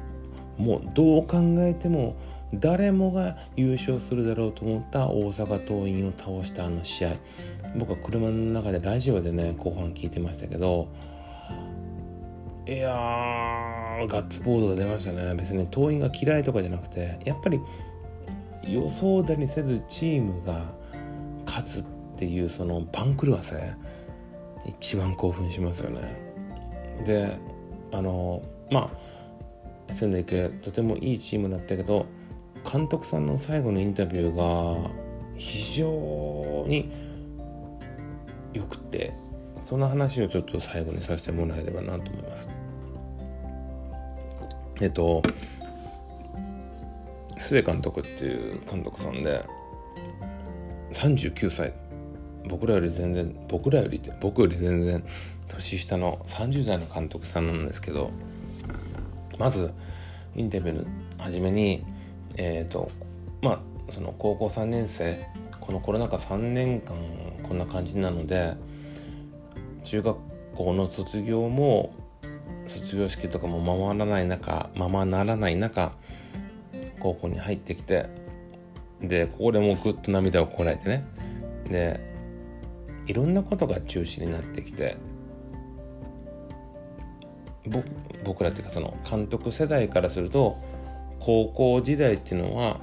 [0.59, 2.17] うもうどう考えても
[2.55, 7.15] 誰もが優勝するだろうと思った大阪桐蔭を倒したあの試合。
[7.77, 10.89] 僕は車の中でラジオでね後半聞いてましたけど
[12.67, 15.35] いやーガッツポーズが出ましたね。
[15.35, 17.61] 別に桐蔭が嫌いとかじゃなくてやっぱり
[18.67, 20.65] 予想だにせずチームが
[21.47, 21.85] 勝つっ
[22.17, 23.57] ていうその番狂わせ
[24.67, 26.21] 一番興奮しますよね。
[27.05, 27.39] で
[27.93, 28.91] あのま
[29.89, 32.07] あ仙台育英とてもいいチームだったけど
[32.71, 34.91] 監督さんの最後のインタビューが
[35.37, 36.91] 非常に
[38.53, 39.13] よくて
[39.65, 42.49] その話をちょっと最後にさせてもらえればなと思います。
[44.81, 45.23] えっと
[47.39, 49.45] 須江監督っていう監督さんで
[50.93, 51.75] 39歳
[52.49, 55.05] 僕らより全然僕らより僕より全然
[55.49, 58.11] 年下の30代の監督さんなんですけど
[59.39, 59.73] まず
[60.35, 60.85] インタビューの
[61.19, 61.85] 初めに
[62.37, 62.91] えっ、ー、と
[63.43, 65.27] まあその高校3年生
[65.61, 66.95] このコロナ禍3年間
[67.43, 68.55] こんな感じなので
[69.85, 70.17] 中学
[70.55, 71.95] 校の卒業も
[72.67, 75.93] 卒業式とかもままならない中ままならない中
[76.97, 78.07] 高校に入ってきて
[79.01, 81.05] でここでもうぐっと涙をこらえてね。
[81.69, 82.01] で
[83.07, 84.97] いろんなことが中止になってきて
[88.25, 90.57] 僕らっていうかその監督世代からすると
[91.21, 92.81] 高校時代っていうのは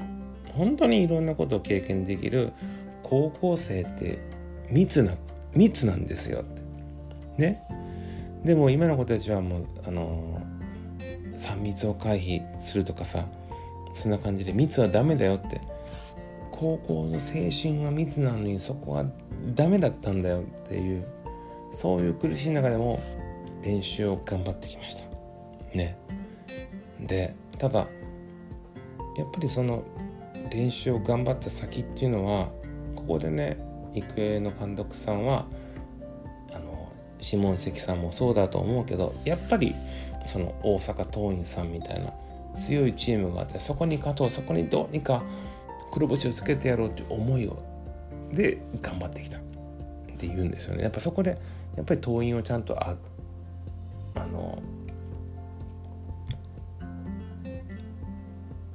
[0.54, 2.54] 本当にいろんなことを経験できる
[3.02, 4.19] 高校生って
[4.69, 5.13] 密な
[5.54, 6.41] 密なんですよ。
[6.41, 6.62] って
[7.38, 7.63] ね。
[8.43, 10.41] でも今の子たちはもうあの
[11.38, 13.28] 3密を回避するとかさ
[13.93, 15.62] そんな感じで密はダメだよって。
[16.63, 19.06] 高校の青春は密なのにそこは
[19.53, 21.06] ダメだったんだよっていう
[21.73, 23.01] そういう苦しい中でも
[23.63, 25.03] 練習を頑張ってきました。
[25.77, 25.97] ね。
[27.01, 27.79] でただ
[29.17, 29.84] やっぱりその
[30.51, 32.49] 練習を頑張った先っていうのは
[32.95, 33.58] ここでね
[33.93, 35.45] 育英の監督さんは
[36.53, 39.75] あの下関さんもそうだと思うけどやっぱり
[40.25, 42.13] その大阪桐蔭さんみたいな
[42.53, 45.23] 強いチームがあってそこに勝とうそこにどうにか
[45.91, 47.61] 黒星をつけてやろうっていう思いを
[48.31, 49.37] で頑張ってきた。
[49.37, 49.41] っ
[50.25, 50.83] て言うんですよね。
[50.83, 51.37] やっぱそこで
[51.75, 52.95] やっぱり党員をちゃんとあ
[54.15, 54.61] あの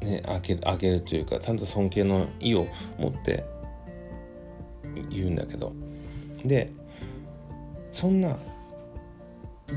[0.01, 2.67] ねあげあげるというかちゃんと尊敬の意を
[2.99, 3.45] 持って
[5.11, 5.73] 言うんだけど。
[6.45, 6.71] で
[7.93, 8.37] そんな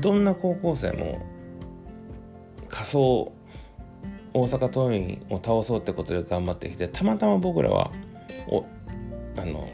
[0.00, 1.26] どんな高校生も
[2.68, 3.32] 仮想
[4.34, 7.90] 大阪桐蔭を倒そうってことで頑張ってきてたまたま僕らは
[8.48, 8.64] お
[9.36, 9.68] あの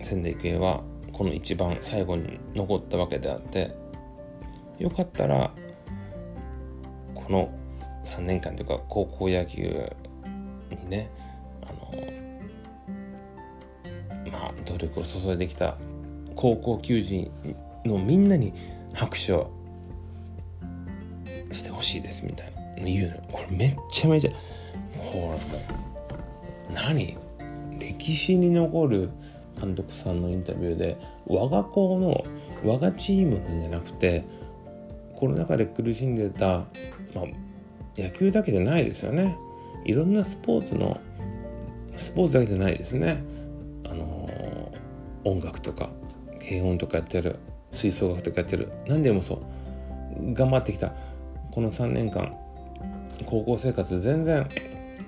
[0.00, 3.74] 仙台育英はこの一番最後に残ったわけであって
[4.78, 5.50] よかったら
[7.14, 7.52] この
[8.04, 9.90] 3年間というか高校野球
[10.70, 11.10] にね
[11.62, 11.90] あの
[14.30, 15.76] まあ努力を注いできた
[16.36, 17.30] 高校球児
[17.84, 18.52] のみんなに
[18.94, 19.50] 拍手を
[21.50, 22.55] してほしいですみたいな。
[22.84, 24.30] 言うのこれめっちゃめちゃ
[24.98, 25.38] ほらもう
[26.72, 27.16] 何
[27.78, 29.10] 歴史に残る
[29.60, 32.24] 監督さんのインタビューで我が校の
[32.64, 34.24] 我がチームのじゃなくて
[35.16, 36.64] コロナ禍で苦しんでた、
[37.14, 37.24] まあ、
[37.96, 39.36] 野球だけじゃないですよね。
[39.86, 41.00] いろんなスポーツの
[41.96, 43.22] スポーツだけじゃないですね。
[43.88, 45.88] あのー、音楽とか
[46.38, 47.38] 軽音とかやってる
[47.70, 48.68] 吹奏楽とかやってる。
[48.86, 49.36] 何でもそ
[50.20, 50.34] う。
[50.34, 50.92] 頑張ってきた。
[51.50, 52.34] この3年間
[53.24, 54.48] 高校生活全然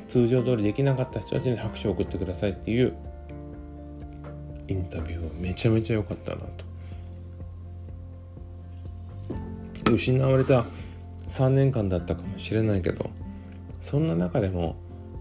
[0.07, 2.97] 通常通りできなかった人たちに拍手を送ってくださいっていう
[4.69, 6.69] インタビューはめちゃめちゃ良かったなと。
[9.93, 10.65] 失われた
[11.29, 13.11] 3年間だったかもしれないけど
[13.81, 14.77] そんな中でも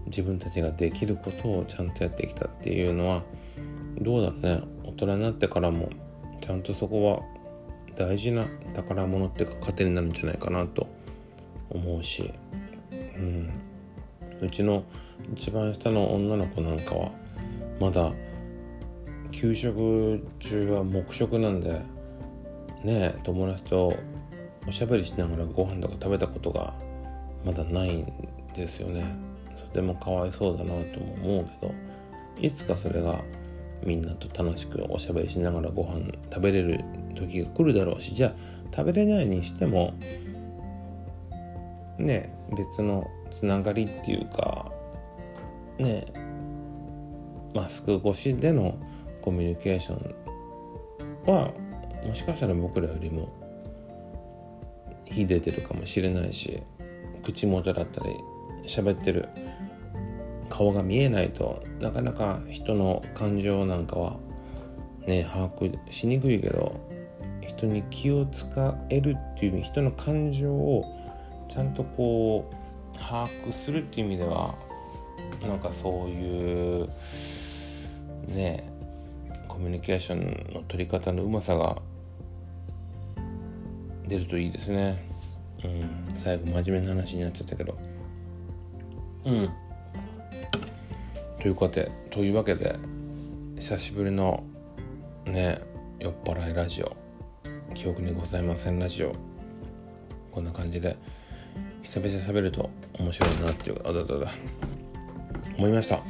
[0.06, 3.22] 自分たちができることをちゃんとやってきたっていうのは
[4.00, 4.62] どうだろうね。
[4.84, 5.90] 大人になってからも
[6.40, 7.22] ちゃんとそこは
[7.96, 10.86] 大事な宝物っていうか糧になるんじゃないかなと
[11.70, 12.32] 思うし
[13.18, 13.50] うん。
[14.40, 14.84] うちの
[15.34, 17.10] 一番下の女の子なんかは
[17.80, 18.12] まだ
[19.32, 21.80] 給食中は黙食なんで
[22.84, 23.94] ね友達と
[24.66, 26.74] おしゃべりしながらご飯とか食べたことが
[27.44, 28.06] まだないん
[28.54, 29.04] ですよね。
[29.56, 31.74] とてもかわいそうだなとも思うけど
[32.40, 33.22] いつかそれが
[33.82, 38.32] みんなと楽しくおしゃべりしながらご飯食べれる時が来るだろうしじゃあ
[38.74, 39.94] 食べれないにしても
[41.98, 44.70] ね別のつながりっていうか
[45.78, 46.06] ね
[47.54, 48.78] マスク越しでの
[49.22, 51.52] コミュニケーションは
[52.06, 53.28] もしかしたら僕らよりも
[55.10, 56.62] 秀でてるかもしれないし
[57.22, 58.16] 口元だったり
[58.64, 59.28] 喋ってる
[60.48, 64.18] 顔が見えないとなかなか人の感情なんかは
[65.06, 66.80] ね把握しにくいけど
[67.40, 70.84] 人に気を使えるっていう人の感情を
[71.48, 74.54] ちゃんとこう把握するっていう意味では
[75.42, 76.88] なんかそういう
[78.28, 78.68] ね
[79.48, 81.78] コミュニケーションの取り方のうまさが
[84.06, 84.98] 出るといいですね。
[85.64, 87.74] うん、最後真面目な話になっちゃったけど。
[89.24, 89.50] うん。
[91.40, 92.76] というわけで、というわけで、
[93.56, 94.44] 久しぶりの
[95.26, 95.60] ね、
[95.98, 96.96] 酔っ払いラジオ、
[97.74, 99.14] 記憶にございませんラジオ、
[100.32, 100.96] こんな感じで、
[101.82, 104.32] 久々に喋ると面白いなっていう、あだだだ、
[105.56, 106.00] 思いました。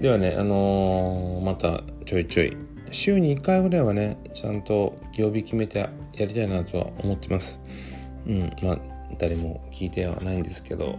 [0.00, 2.56] ではね、あのー、またちょいちょい、
[2.90, 5.90] 週に1回ぐらいはね、ちゃんと曜日決めてや
[6.26, 7.60] りたいなとは思ってます。
[8.26, 8.78] うん、まあ、
[9.18, 10.98] 誰も聞いてはないんですけど、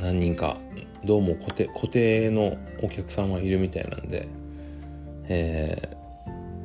[0.00, 0.56] 何人か、
[1.04, 4.28] どうも固定、固定のお客さんはいるみたいなんで、
[5.28, 5.96] え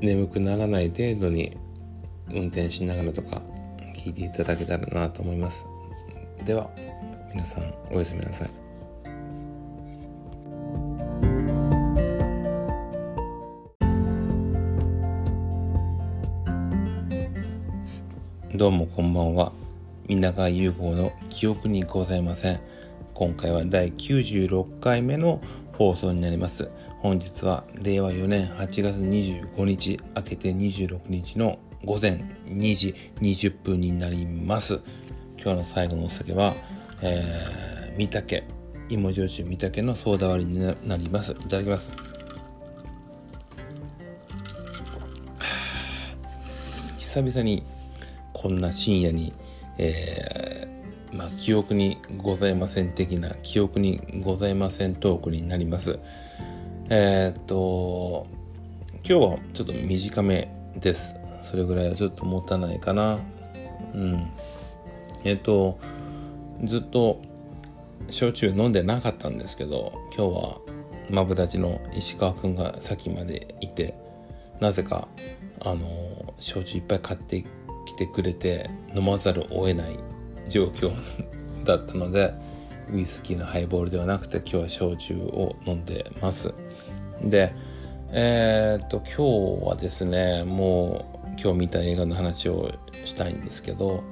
[0.02, 1.58] ー、眠くならない程度に
[2.34, 3.42] 運転しながらとか
[4.06, 5.66] 聞いていただけたらなと思います。
[6.46, 6.70] では
[7.34, 8.50] 皆さんおやすみなさい。
[18.56, 19.52] どうもこんばんは。
[20.08, 22.60] 皆川優子の記憶にございません。
[23.16, 25.42] 今回は第96回目の
[25.80, 26.70] 放送になります。
[27.00, 34.82] 本日は令和4年8月25日明けて26日の午前2時20分になります。
[35.38, 36.56] 今日の最後のお酒は、
[37.02, 38.44] えー、三竹、
[38.90, 41.34] 芋焼酎三竹のソーダ割りになります。
[41.34, 41.96] いただきます。
[46.98, 47.64] 久々に
[48.34, 49.34] こんな深夜に、
[49.78, 56.00] えー、まあ、記憶にございません的な記憶にございませんトークになります。
[56.90, 58.26] えー、っと、
[59.08, 61.16] 今日はちょっと短めです。
[61.46, 63.20] それぐらいはちょっと持たないかな。
[63.94, 64.28] うん。
[65.24, 65.78] えっと、
[66.64, 67.22] ずっと
[68.10, 70.60] 焼酎飲んでなかったんですけど、今日は
[71.12, 73.96] マブダチの石川くんが先までいて、
[74.60, 75.08] なぜか、
[75.62, 77.46] あの、焼酎いっぱい買って
[77.86, 80.00] きてくれて飲まざるを得ない
[80.50, 80.92] 状況
[81.64, 82.34] だったので、
[82.92, 86.54] ウイスキーのハイボールではなくて今日は焼酎を飲んでます。
[87.24, 87.54] で、
[88.12, 92.72] えー、っと、今日はですね、もう今日見た映画の話を
[93.04, 94.04] したいんですけど、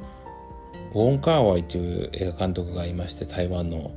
[0.94, 3.92] ウォン・カーワイという映画監督がいまして、台湾の。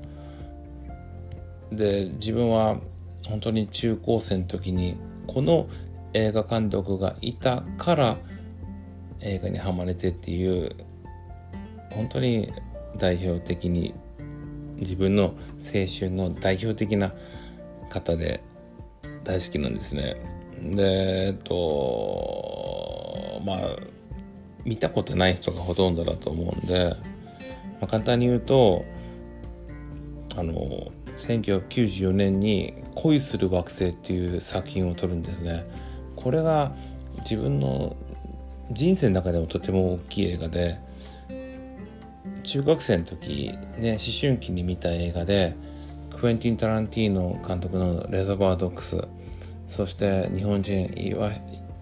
[1.70, 2.78] で、自分は
[3.26, 4.96] 本当に中高生の時に、
[5.26, 5.66] この
[6.14, 8.16] 映画監督がいたから
[9.20, 10.74] 映画にはまれてっていう
[11.90, 12.52] 本当に
[12.96, 13.94] 代表的に
[14.76, 17.12] 自分の青春の代表的な
[17.90, 18.42] 方で
[19.24, 20.16] 大好きなんですね。
[20.60, 22.75] でえっと
[23.46, 23.58] まあ
[24.64, 26.92] 見たことない人がほとんどだと思うんで、
[27.80, 28.84] まあ、簡単に言うと
[30.36, 35.64] あの1994年に「恋する惑星」っていう作品を撮るんですね。
[36.16, 36.74] これが
[37.20, 37.96] 自分の
[38.72, 40.78] 人生の中でもとても大きい映画で
[42.42, 45.54] 中学生の時ね思春期に見た映画で
[46.20, 49.00] クエンティン・タランティーノ監督の「レザバードックス」
[49.68, 51.30] そして日本人岩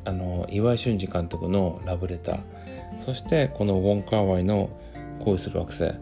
[0.05, 2.41] あの岩井俊二監督の「ラブレター」
[2.99, 4.71] そしてこのウォン・カーワイの
[5.25, 5.93] 「恋する惑星」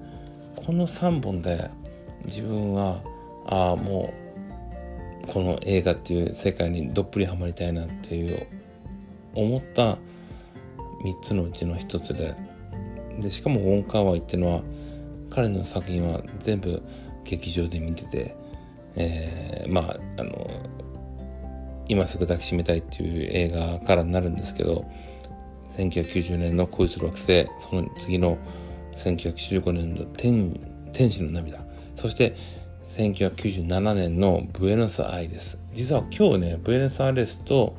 [0.56, 1.70] この3本で
[2.24, 3.00] 自分は
[3.46, 4.12] ああも
[5.24, 8.46] うこの映画っていう世界にどっぷりハマりたいなっていう
[9.34, 9.98] 思った3
[11.22, 12.34] つのうちの1つで。
[13.20, 14.62] でしかもウォン・カーワイっていうのは
[15.28, 16.82] 彼の作品は全部
[17.24, 18.34] 劇場で見てて、
[18.96, 20.48] えー、まああの
[21.88, 24.84] 今すぐ抱きしめたいっていう映画からになるんですけど
[25.76, 28.38] 1990年の恋する惑星その次の
[28.96, 30.58] 1995年の天
[30.92, 31.58] 天使の涙。
[31.96, 32.34] そして
[32.86, 35.58] 1997年のブエノスアイレス。
[35.72, 37.76] 実は今日ねブエノスアイレスと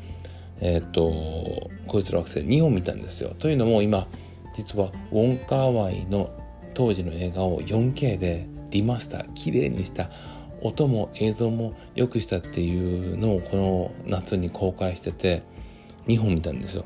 [0.60, 3.36] えっ、ー、と恋する惑星2本見たんですよ。
[3.38, 4.08] というのも今
[4.56, 6.32] 実はウォンカーワイの
[6.74, 10.10] 当時の映画を 4K でリマスター綺麗にした
[10.64, 15.44] 音も映像も良くしたっていうのをこの夏に公開してて
[16.08, 16.86] 2本見たんですよ。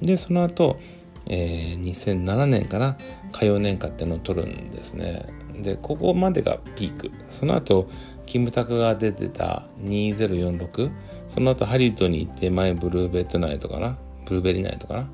[0.00, 0.78] でその後、
[1.26, 2.96] えー、2007年から
[3.32, 5.26] 歌謡年歌ってのを撮るんですね。
[5.54, 7.88] でここまでがピークその後
[8.26, 10.90] キムタクが出てた2046
[11.28, 15.08] その後ハリウッドに行って前ブルーベッドナイトかなブルーベリーナイトかな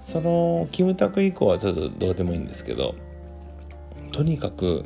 [0.00, 2.94] そのキムタク以降はちょっとどうでもいいんですけど
[4.12, 4.84] とにかく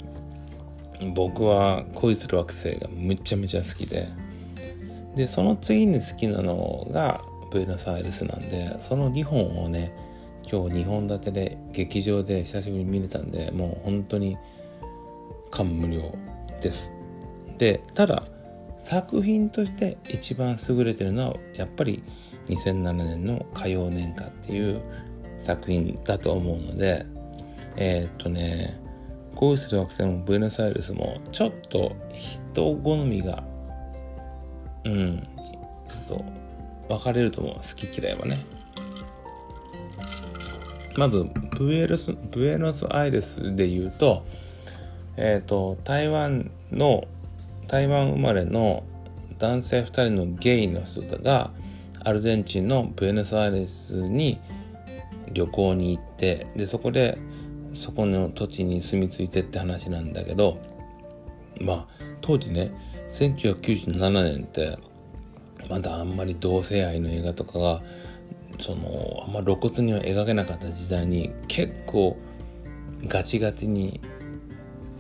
[1.15, 4.07] 僕は恋する惑星がむちゃめちゃ好きで。
[5.15, 9.93] でその次に好きなのがブエノスアイレスなんでその2本をね
[10.43, 14.37] 今日2本立てで劇場で久しぶりに見れたんでもう本当に
[15.51, 16.15] 感無量
[16.61, 16.93] です。
[17.57, 18.25] でただ
[18.79, 22.03] 作品として一番優れてるのはやっぱり
[22.49, 24.83] 2007年の歌謡年歌っていう
[25.39, 27.07] 作品だと思うので
[27.77, 28.79] えー、っとね
[29.37, 33.43] 恋する惑星もブエノスアイレスもちょっと人好みが
[34.85, 35.23] うん
[35.89, 36.25] ちょっと
[36.89, 37.55] 分かれると思う。
[37.55, 38.39] 好き嫌いはね。
[40.97, 41.27] まず
[41.59, 44.25] ブエロスブエノスアイレスで言うと
[45.17, 47.05] えっ、ー、と台湾の
[47.69, 48.83] 台湾生まれの
[49.39, 51.51] 男性2人のゲイの人が
[52.05, 54.39] アルゼンチンのブエノスアイレスに
[55.33, 57.19] 旅行に行ってでそこで
[57.77, 60.59] そこの土地に住み着いてって話なんだけど
[61.61, 61.87] まあ
[62.21, 62.73] 当時ね
[63.11, 64.79] 1997年って
[65.69, 67.83] まだあんまり同性愛の映画とかが
[68.59, 72.17] そのあんま露骨には描けなかった時代に結構
[73.05, 74.01] ガチガチに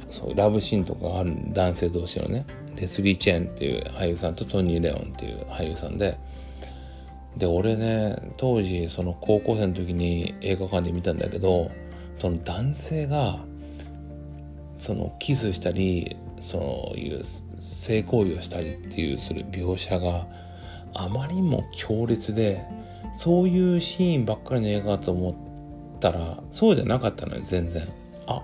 [0.09, 2.45] そうラブシーンとかがある男性同士のね
[2.77, 6.19] レスリー・チェーンっていう俳優さんとトニー・レオンっていう俳優さんで
[7.39, 11.71] で俺ね当時その高校生の時に映画館で見たんだけど
[12.19, 13.39] その男性が
[14.77, 17.23] そのキスしたりそういう
[17.61, 20.27] 性行為をしたりっていうそれ描写が
[20.95, 22.65] あまりにも強烈で
[23.17, 25.31] そういうシーンばっかりの映画だと思
[25.97, 27.83] ったらそうじゃなかったのよ全然。
[28.27, 28.43] あ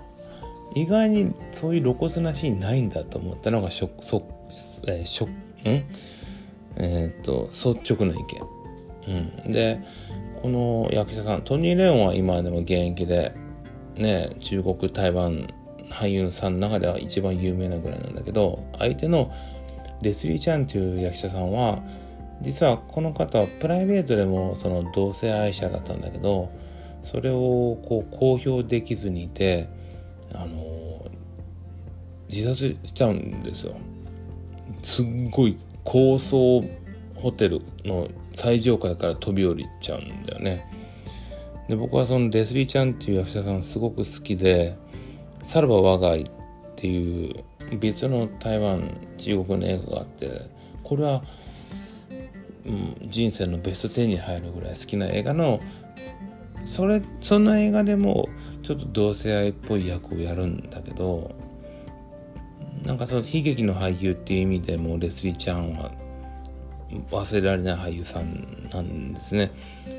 [0.75, 4.25] 意外にそういう露骨なシーンないんだと思ったのがショック、
[4.87, 5.29] えー、ショッ
[5.63, 5.85] クん？
[6.77, 8.25] えー、っと率直な意
[9.07, 9.79] 見、うん、で
[10.41, 13.35] この役者さんトニー・レオンは今でも現役で
[13.95, 15.47] ね中国台湾
[15.89, 19.31] 俳優さんの中では一番有名なぐらいなんだけど相手の
[20.01, 21.81] レスリー・チャンという役者さんは
[22.41, 26.51] 実はこの方はプライベートでもその同性愛者だったんだけど
[27.03, 29.69] それをこう公表できずにいて
[30.33, 31.05] あの
[32.29, 33.75] 自殺しちゃうんですよ。
[34.81, 36.63] すっごい高層
[37.15, 40.67] ホテルの最上階から飛び降りちゃうんだよね。
[41.67, 44.75] で僕はそのレスリー・ちゃんっていう役者さんすごく好きで
[45.43, 46.27] 「さらば我が家」っ
[46.75, 47.43] ていう
[47.79, 50.41] 別の台湾中国の映画があって
[50.83, 51.23] これは、
[52.65, 55.59] うん、人生のベスト10に入るぐらい好きな映画の
[56.65, 58.27] それその映画でも
[58.61, 61.31] ちょっと同性愛っぽい役をやるんだけど
[62.83, 65.91] なんかその悲劇の俳優っていう意味でもレスリーちゃんは
[67.11, 69.51] 忘れられない俳優さんなんですね。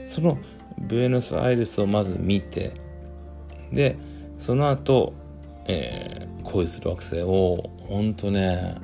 [0.09, 0.39] その
[0.79, 2.73] ブエノスアイレスをまず見て
[3.73, 3.97] で
[4.39, 5.13] その後、
[5.67, 8.75] えー、恋する惑星をほんとね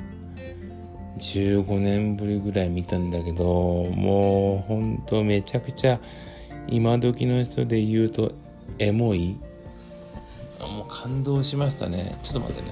[1.19, 6.01] 15年ぶりぐらい見たんだけどもうほんとめちゃくちゃ
[6.69, 8.33] 今時の人で言うと
[8.79, 9.37] エモい。
[10.61, 12.17] もう感動しましたね。
[12.23, 12.69] ちょっと待ってね。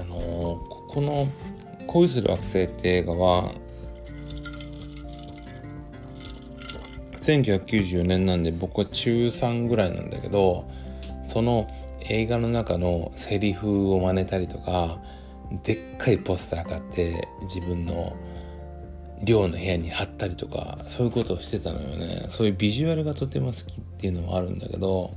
[0.00, 1.26] あのー、この
[1.88, 3.52] 「恋する惑星」って映画は
[7.28, 10.66] 1994年なんで僕は中3ぐらいなんだけど
[11.26, 11.68] その
[12.00, 14.98] 映画の中のセリフを真似たりとか
[15.62, 18.16] でっかいポスター買って自分の
[19.22, 22.26] 寮の部屋に貼ったりとかそういうことをしてたのよね。
[22.28, 25.12] そういうビジュアルがとても好きっていうのもあるんだけど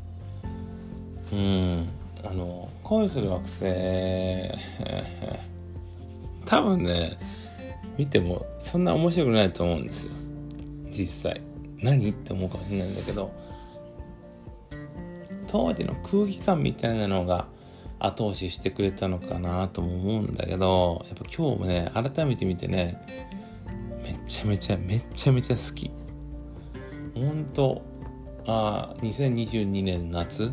[1.32, 1.88] うん
[2.26, 3.66] あの恋する惑星。
[6.45, 7.18] 多分ね
[7.97, 10.14] 見てもそんな面白くないと思うんですよ。
[10.89, 11.51] 実際。
[11.82, 12.09] 何？
[12.09, 13.32] って思うかもしれないんだけど
[15.47, 17.47] 当時の空気感みたいなのが
[17.99, 22.99] 後押ししてくれたのかなとも思うんだけどやっぱ今日もね改めて見てね
[24.03, 25.91] めちゃめちゃめちゃめちゃ好き。
[27.13, 27.84] ほんと
[28.47, 30.51] あ2022年夏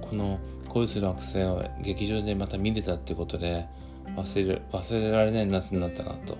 [0.00, 0.38] この
[0.68, 3.66] 恋する惑星を劇場でまた見れたってことで
[4.16, 6.38] 忘れ忘れられない夏になったなと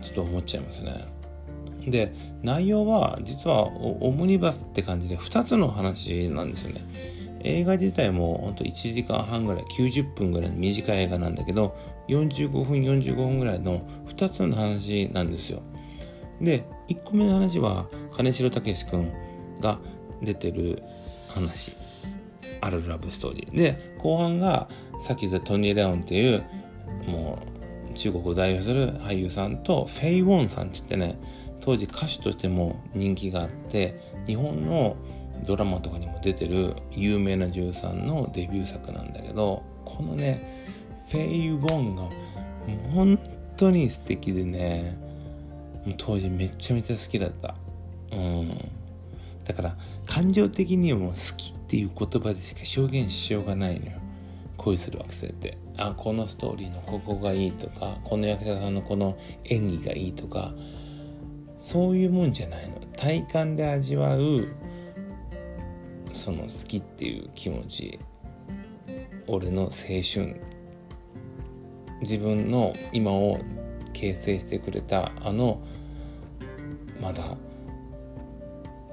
[0.00, 1.13] ちょっと思っちゃいますね。
[1.86, 2.12] で
[2.42, 6.80] 内容は実はオムニバスって感じで2つの話なんですよね。
[7.46, 11.76] 映画自体もほんと1時間半ぐらい90分ぐらいの短い映画なんだけど
[12.08, 15.62] 45分45分ぐらいの2つの話なんですよ。
[16.40, 19.12] で1個目の話は金城武志くん
[19.60, 19.78] が
[20.22, 20.82] 出てる
[21.34, 21.76] 話。
[22.60, 23.56] あるラブストーリー。
[23.56, 24.68] で後半が
[24.98, 26.44] さっき言ったトニー・レオンっていう
[27.06, 27.38] も
[27.90, 31.18] う中国を代表する俳優さんとフェイ・ウォンさんって言ってね
[31.64, 34.96] 当時歌手としても人気があって日本の
[35.46, 40.62] ドラマとかにも出てる有名な女優さんのデビュー作なんだけどこのね
[41.08, 42.08] フェイ・ウォンが
[42.92, 43.18] 本
[43.56, 44.96] 当に素敵でね
[45.96, 47.54] 当時めちゃめちゃ好きだった。
[48.12, 48.70] うん。
[49.44, 53.92] だから感情的にも好きっていう言葉でしか表現しようがないのよ。
[54.56, 55.58] 恋する惑星って。
[55.76, 60.52] あこのストーリーのここがいいとかこの役者さんのこの演技がいいとか
[61.64, 62.78] そういうもんじゃないの。
[62.94, 64.48] 体感で味わう
[66.12, 67.98] その好きっていう気持ち。
[69.26, 70.38] 俺の青春。
[72.02, 73.40] 自分の今を
[73.94, 75.62] 形成してくれたあの
[77.00, 77.22] まだ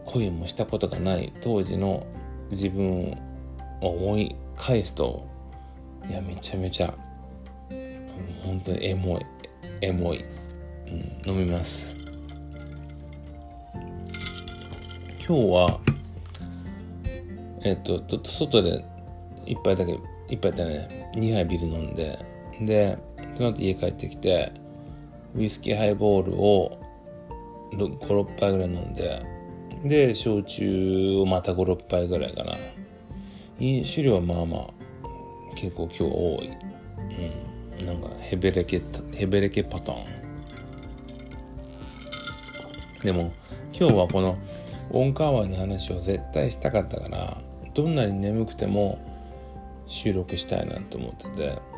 [0.05, 2.07] 恋もしたことがない当時の
[2.51, 3.11] 自分
[3.81, 5.27] を思い返すと
[6.07, 6.93] いやめちゃめちゃ
[8.45, 9.25] 本当にエモい
[9.81, 10.23] エモい、
[10.87, 12.00] うん、飲みます。
[15.23, 15.79] 今日は
[17.63, 18.83] えっとちょっと外で
[19.45, 22.17] 一杯だけ一杯だね2杯ビール飲んで
[22.59, 22.97] で
[23.35, 24.51] その後家帰ってきて
[25.35, 26.81] ウイスキーハイボールを
[27.73, 29.23] 56杯ぐらい飲んで
[29.85, 32.53] で焼酎をまた56杯ぐらいかな。
[33.59, 34.67] いい酒量はまあまあ
[35.55, 36.51] 結構今日多い。
[37.79, 38.81] うん、なんかヘベレケ
[39.13, 40.05] ヘベレケパターン。
[43.03, 43.31] でも
[43.73, 44.37] 今日はこの
[44.89, 47.37] オンカワイの話を絶対したかったから
[47.73, 48.99] どんなに眠くても
[49.87, 51.71] 収録したいなと思ってて。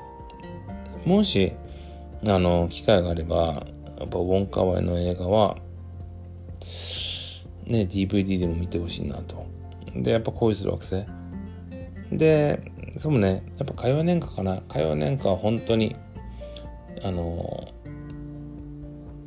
[1.06, 1.52] もし
[2.28, 3.66] あの機会があれば
[4.00, 5.58] やっぱウォンカワイの映画は
[7.66, 9.46] ね DVD でも見てほしいなと。
[9.94, 11.06] でやっぱ恋する惑星。
[12.18, 12.62] で
[12.98, 14.62] そうもねやっぱ火曜年間かな。
[14.70, 15.96] 火曜年間は本当に
[17.04, 17.68] あの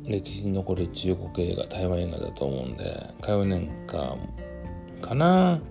[0.07, 4.17] 歴史に残る中国映画台湾映画だと思うんで火曜年間
[5.01, 5.61] かな。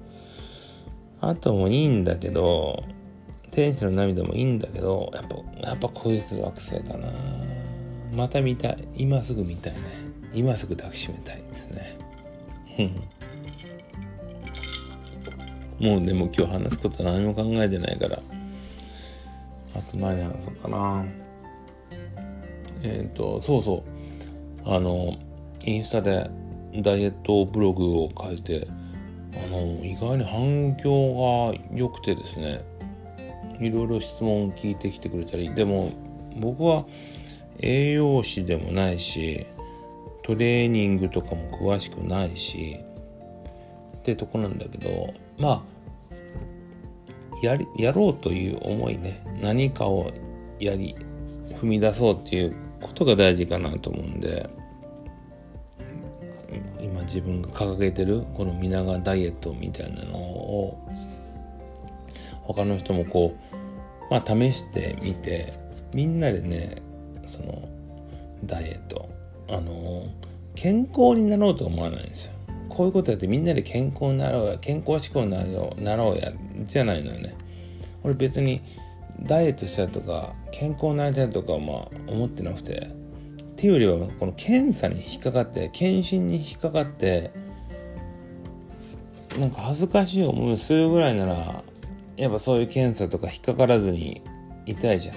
[1.20, 2.84] あともいいんだけど
[3.50, 7.08] 天使の涙もいいんだけどやっぱやっぱ恋する惑星かな。
[8.14, 8.88] また見たい。
[8.96, 9.80] 今すぐ見たいね。
[10.34, 11.98] 今すぐ抱きしめたいですね。
[15.80, 18.20] もうでも今日話すこと何も考えてないから。
[19.74, 21.04] あと何話そうかな。
[22.82, 23.95] えっ、ー、とそうそう。
[24.66, 25.16] あの
[25.64, 26.28] インスタで
[26.82, 28.66] ダイエットブログを書いて
[29.44, 32.64] あの意外に反響が良くてですね
[33.60, 35.92] いろいろ質問を聞いてきてくれたりでも
[36.36, 36.84] 僕は
[37.60, 39.46] 栄養士でもないし
[40.22, 42.78] トレーニングとかも詳しくないし
[43.98, 45.62] ってとこなんだけどまあ
[47.42, 50.10] やりやろうという思いね何かを
[50.58, 50.96] やり
[51.60, 54.48] 踏み出そうっていうことが大事かなと思うんで
[57.06, 60.88] 自分が掲げてるこの皆川ダイエットみたいなのを
[62.42, 65.52] 他の人もこうまあ試してみて
[65.92, 66.82] みんなでね
[67.26, 67.68] その
[68.44, 69.08] ダイエット
[69.48, 70.04] あの
[70.54, 72.32] 健康になろうと思わないんですよ。
[72.68, 76.32] こういうことやってみんなで健康になろうや健康志向になろうなろうや
[76.64, 77.34] じゃないのよね。
[78.02, 78.60] 俺別に
[79.22, 83.05] ダイエットしたとか健康になりたいとかまあ思ってなくて。
[83.56, 87.30] っていうよりはこの検査に引っかかって検診に引っかかって
[89.38, 91.64] なんか恥ずかしい思いするぐらいなら
[92.18, 94.20] やっぱそういう検査とか引っかからずに
[94.66, 95.16] いたいじゃん。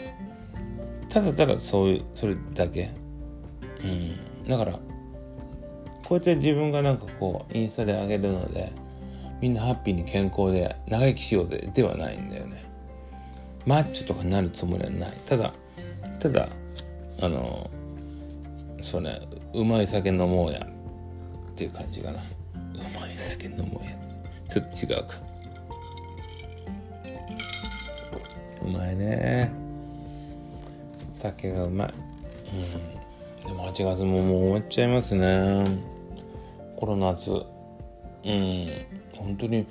[1.09, 2.91] ただただそういうそれだけ。
[3.83, 4.47] うん。
[4.47, 4.79] だからこ
[6.11, 8.71] うやって自分がなんかこうインスタで上げるので
[9.41, 12.63] みんなハッピーに健康で長生きしようぜではないんだよね。
[13.65, 15.13] マッチとかになるつもりはない。
[15.25, 15.53] ただ
[16.19, 16.47] ただ
[17.21, 17.69] あの
[18.81, 19.21] そうね
[19.53, 20.59] うまい酒飲もうや。
[20.59, 22.19] っていう感じかな。
[22.19, 22.21] う
[22.99, 23.91] まい酒飲もうや。
[24.47, 25.17] ちょっと違うか。
[28.63, 29.51] うまいね。
[31.15, 31.93] 酒がうまい。
[32.53, 33.47] うん。
[33.47, 35.65] でも8月ももう終わっちゃいますね。
[36.77, 38.67] コロナ夏うん。
[39.17, 39.67] 本当に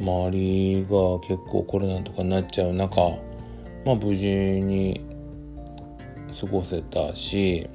[0.00, 0.88] 周りが
[1.20, 3.00] 結構コロナとかになっちゃう中
[3.84, 5.00] まあ無事に
[6.38, 7.68] 過ごせたし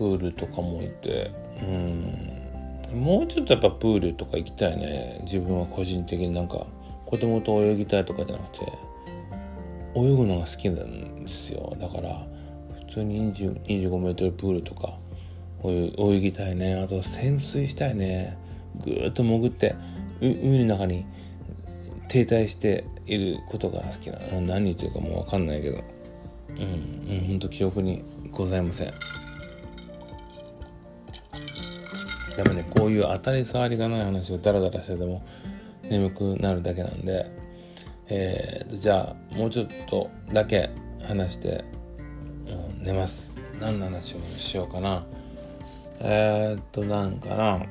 [0.00, 1.30] プールとかもいて
[1.62, 2.98] うん。
[2.98, 5.20] もうちょっとやっぱプールとか行きたいね。
[5.24, 6.66] 自分は個人的になんか
[7.04, 8.72] 子供と泳ぎたいとかじゃなくて
[9.94, 11.76] 泳ぐのが好きなんですよ。
[11.78, 12.26] だから
[12.88, 14.96] 普通に25メートルプールとか
[15.62, 16.76] 泳ぎたいね。
[16.76, 18.38] あと潜水したいね。
[18.82, 19.76] ぐーっと潜って
[20.22, 21.04] 海の中に
[22.08, 25.84] 停滞していることが好きな何言ってるかもう分かんないけど。
[26.48, 27.14] うん。
[27.14, 29.19] うんほんと記憶にございません。
[32.42, 35.22] でもねこういう当たり障りがない話をダラダラしてても
[35.82, 37.30] 眠くなるだけなんで
[38.12, 40.70] えー、じゃあもうちょっとだけ
[41.06, 41.64] 話して、
[42.48, 43.32] うん、寝ます。
[43.60, 45.04] 何の話をしようかな。
[46.00, 47.66] えー、っとなんかな。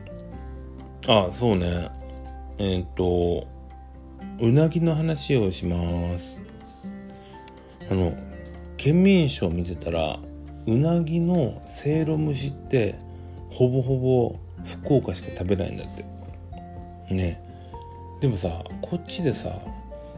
[1.07, 1.91] あそうね。
[2.57, 3.47] えー、っと
[4.39, 6.41] うなぎの話をします。
[7.91, 8.13] あの
[8.77, 10.19] 県民賞見てたら
[10.65, 12.95] うなぎのせいろ蒸しって
[13.49, 17.13] ほぼほぼ福岡しか食べないんだって。
[17.13, 17.41] ね。
[18.21, 19.49] でもさこっちでさ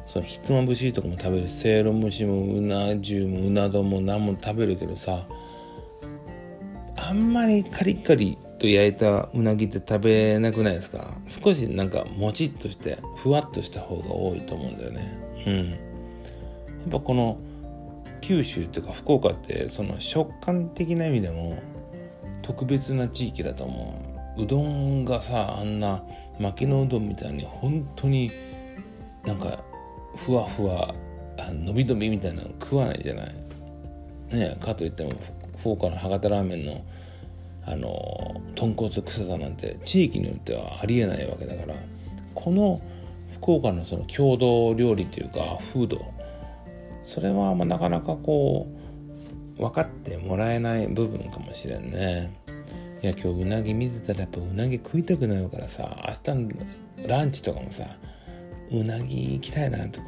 [0.07, 5.25] そのひつまぶしとかも食べるせいろ蒸しもうな重もうな丼も何も食べるけどさ
[6.97, 11.15] あんまりカリカリと焼いたうなぎって食べなくないですか？
[11.27, 15.17] 少しなんかもちっとしてふわっとした方が多いと思うんだよね。
[15.47, 15.69] うん。
[15.69, 15.75] や
[16.87, 17.37] っぱこの
[18.21, 21.61] 九州っていうか福岡ってその食感的な意味でも
[22.43, 24.10] 特別な地域だと思う。
[24.41, 26.03] うどんがさあんな
[26.39, 28.31] 薪のうどんみたいに本当に
[29.25, 29.63] なんか
[30.15, 30.93] ふわふわ
[31.51, 34.35] 伸び伸びみたいなの食わないじゃない？
[34.35, 35.11] ねかといっても
[35.57, 36.83] 福岡の博多ラーメンの
[37.63, 41.75] あの豚骨臭さなんて地域によってはありえないわけだから
[42.33, 42.81] この
[43.33, 46.01] 福岡のその郷土料理というかフード
[47.03, 48.67] それはまあなかなかこ
[49.57, 52.31] う分かってもらえない部分かもしれんね。
[53.03, 57.85] いや今日うなぎ見てたらやっぱうなぎ食いたくなるからさ明日のランチとかもさ
[58.69, 60.07] うなぎ行きたいなとか。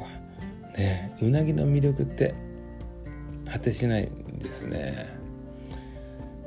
[0.76, 2.34] ねうなぎの魅力って
[3.50, 5.06] 果てしないですね。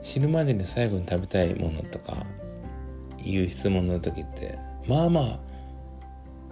[0.01, 2.25] 死ぬまでに最後に食べたいものとか
[3.23, 5.39] いう質問の時ってまあまあ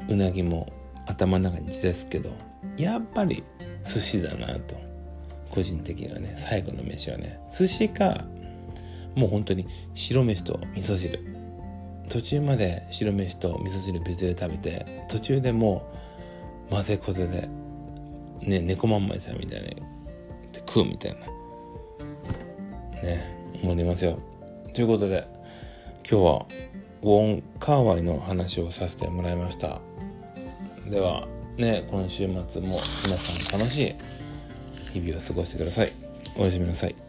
[0.09, 0.71] うなぎも
[1.05, 2.33] 頭の中にですけど
[2.77, 3.43] やっぱり
[3.83, 4.75] 寿司だなと。
[5.51, 7.39] 個人的にはね最後の飯はね。
[7.49, 8.25] 寿司か
[9.15, 11.19] もう本当に白飯と味噌汁。
[12.09, 15.91] 途中まで白飯と味噌汁別で食べて途中でも
[16.69, 17.49] う混ぜこぜで
[18.47, 19.81] ね猫まんまいさんみたいに
[20.67, 21.19] 食うみたいな。
[23.01, 24.19] ね思いますよ。
[24.73, 25.27] ということで
[26.09, 26.45] 今日は
[27.01, 29.79] ウォン・カーワイの話をさせてもらいました。
[30.89, 33.95] ではね今週末も皆さん楽しい
[34.93, 35.89] 日々を過ごしてください。
[36.37, 37.04] おやすみなさい。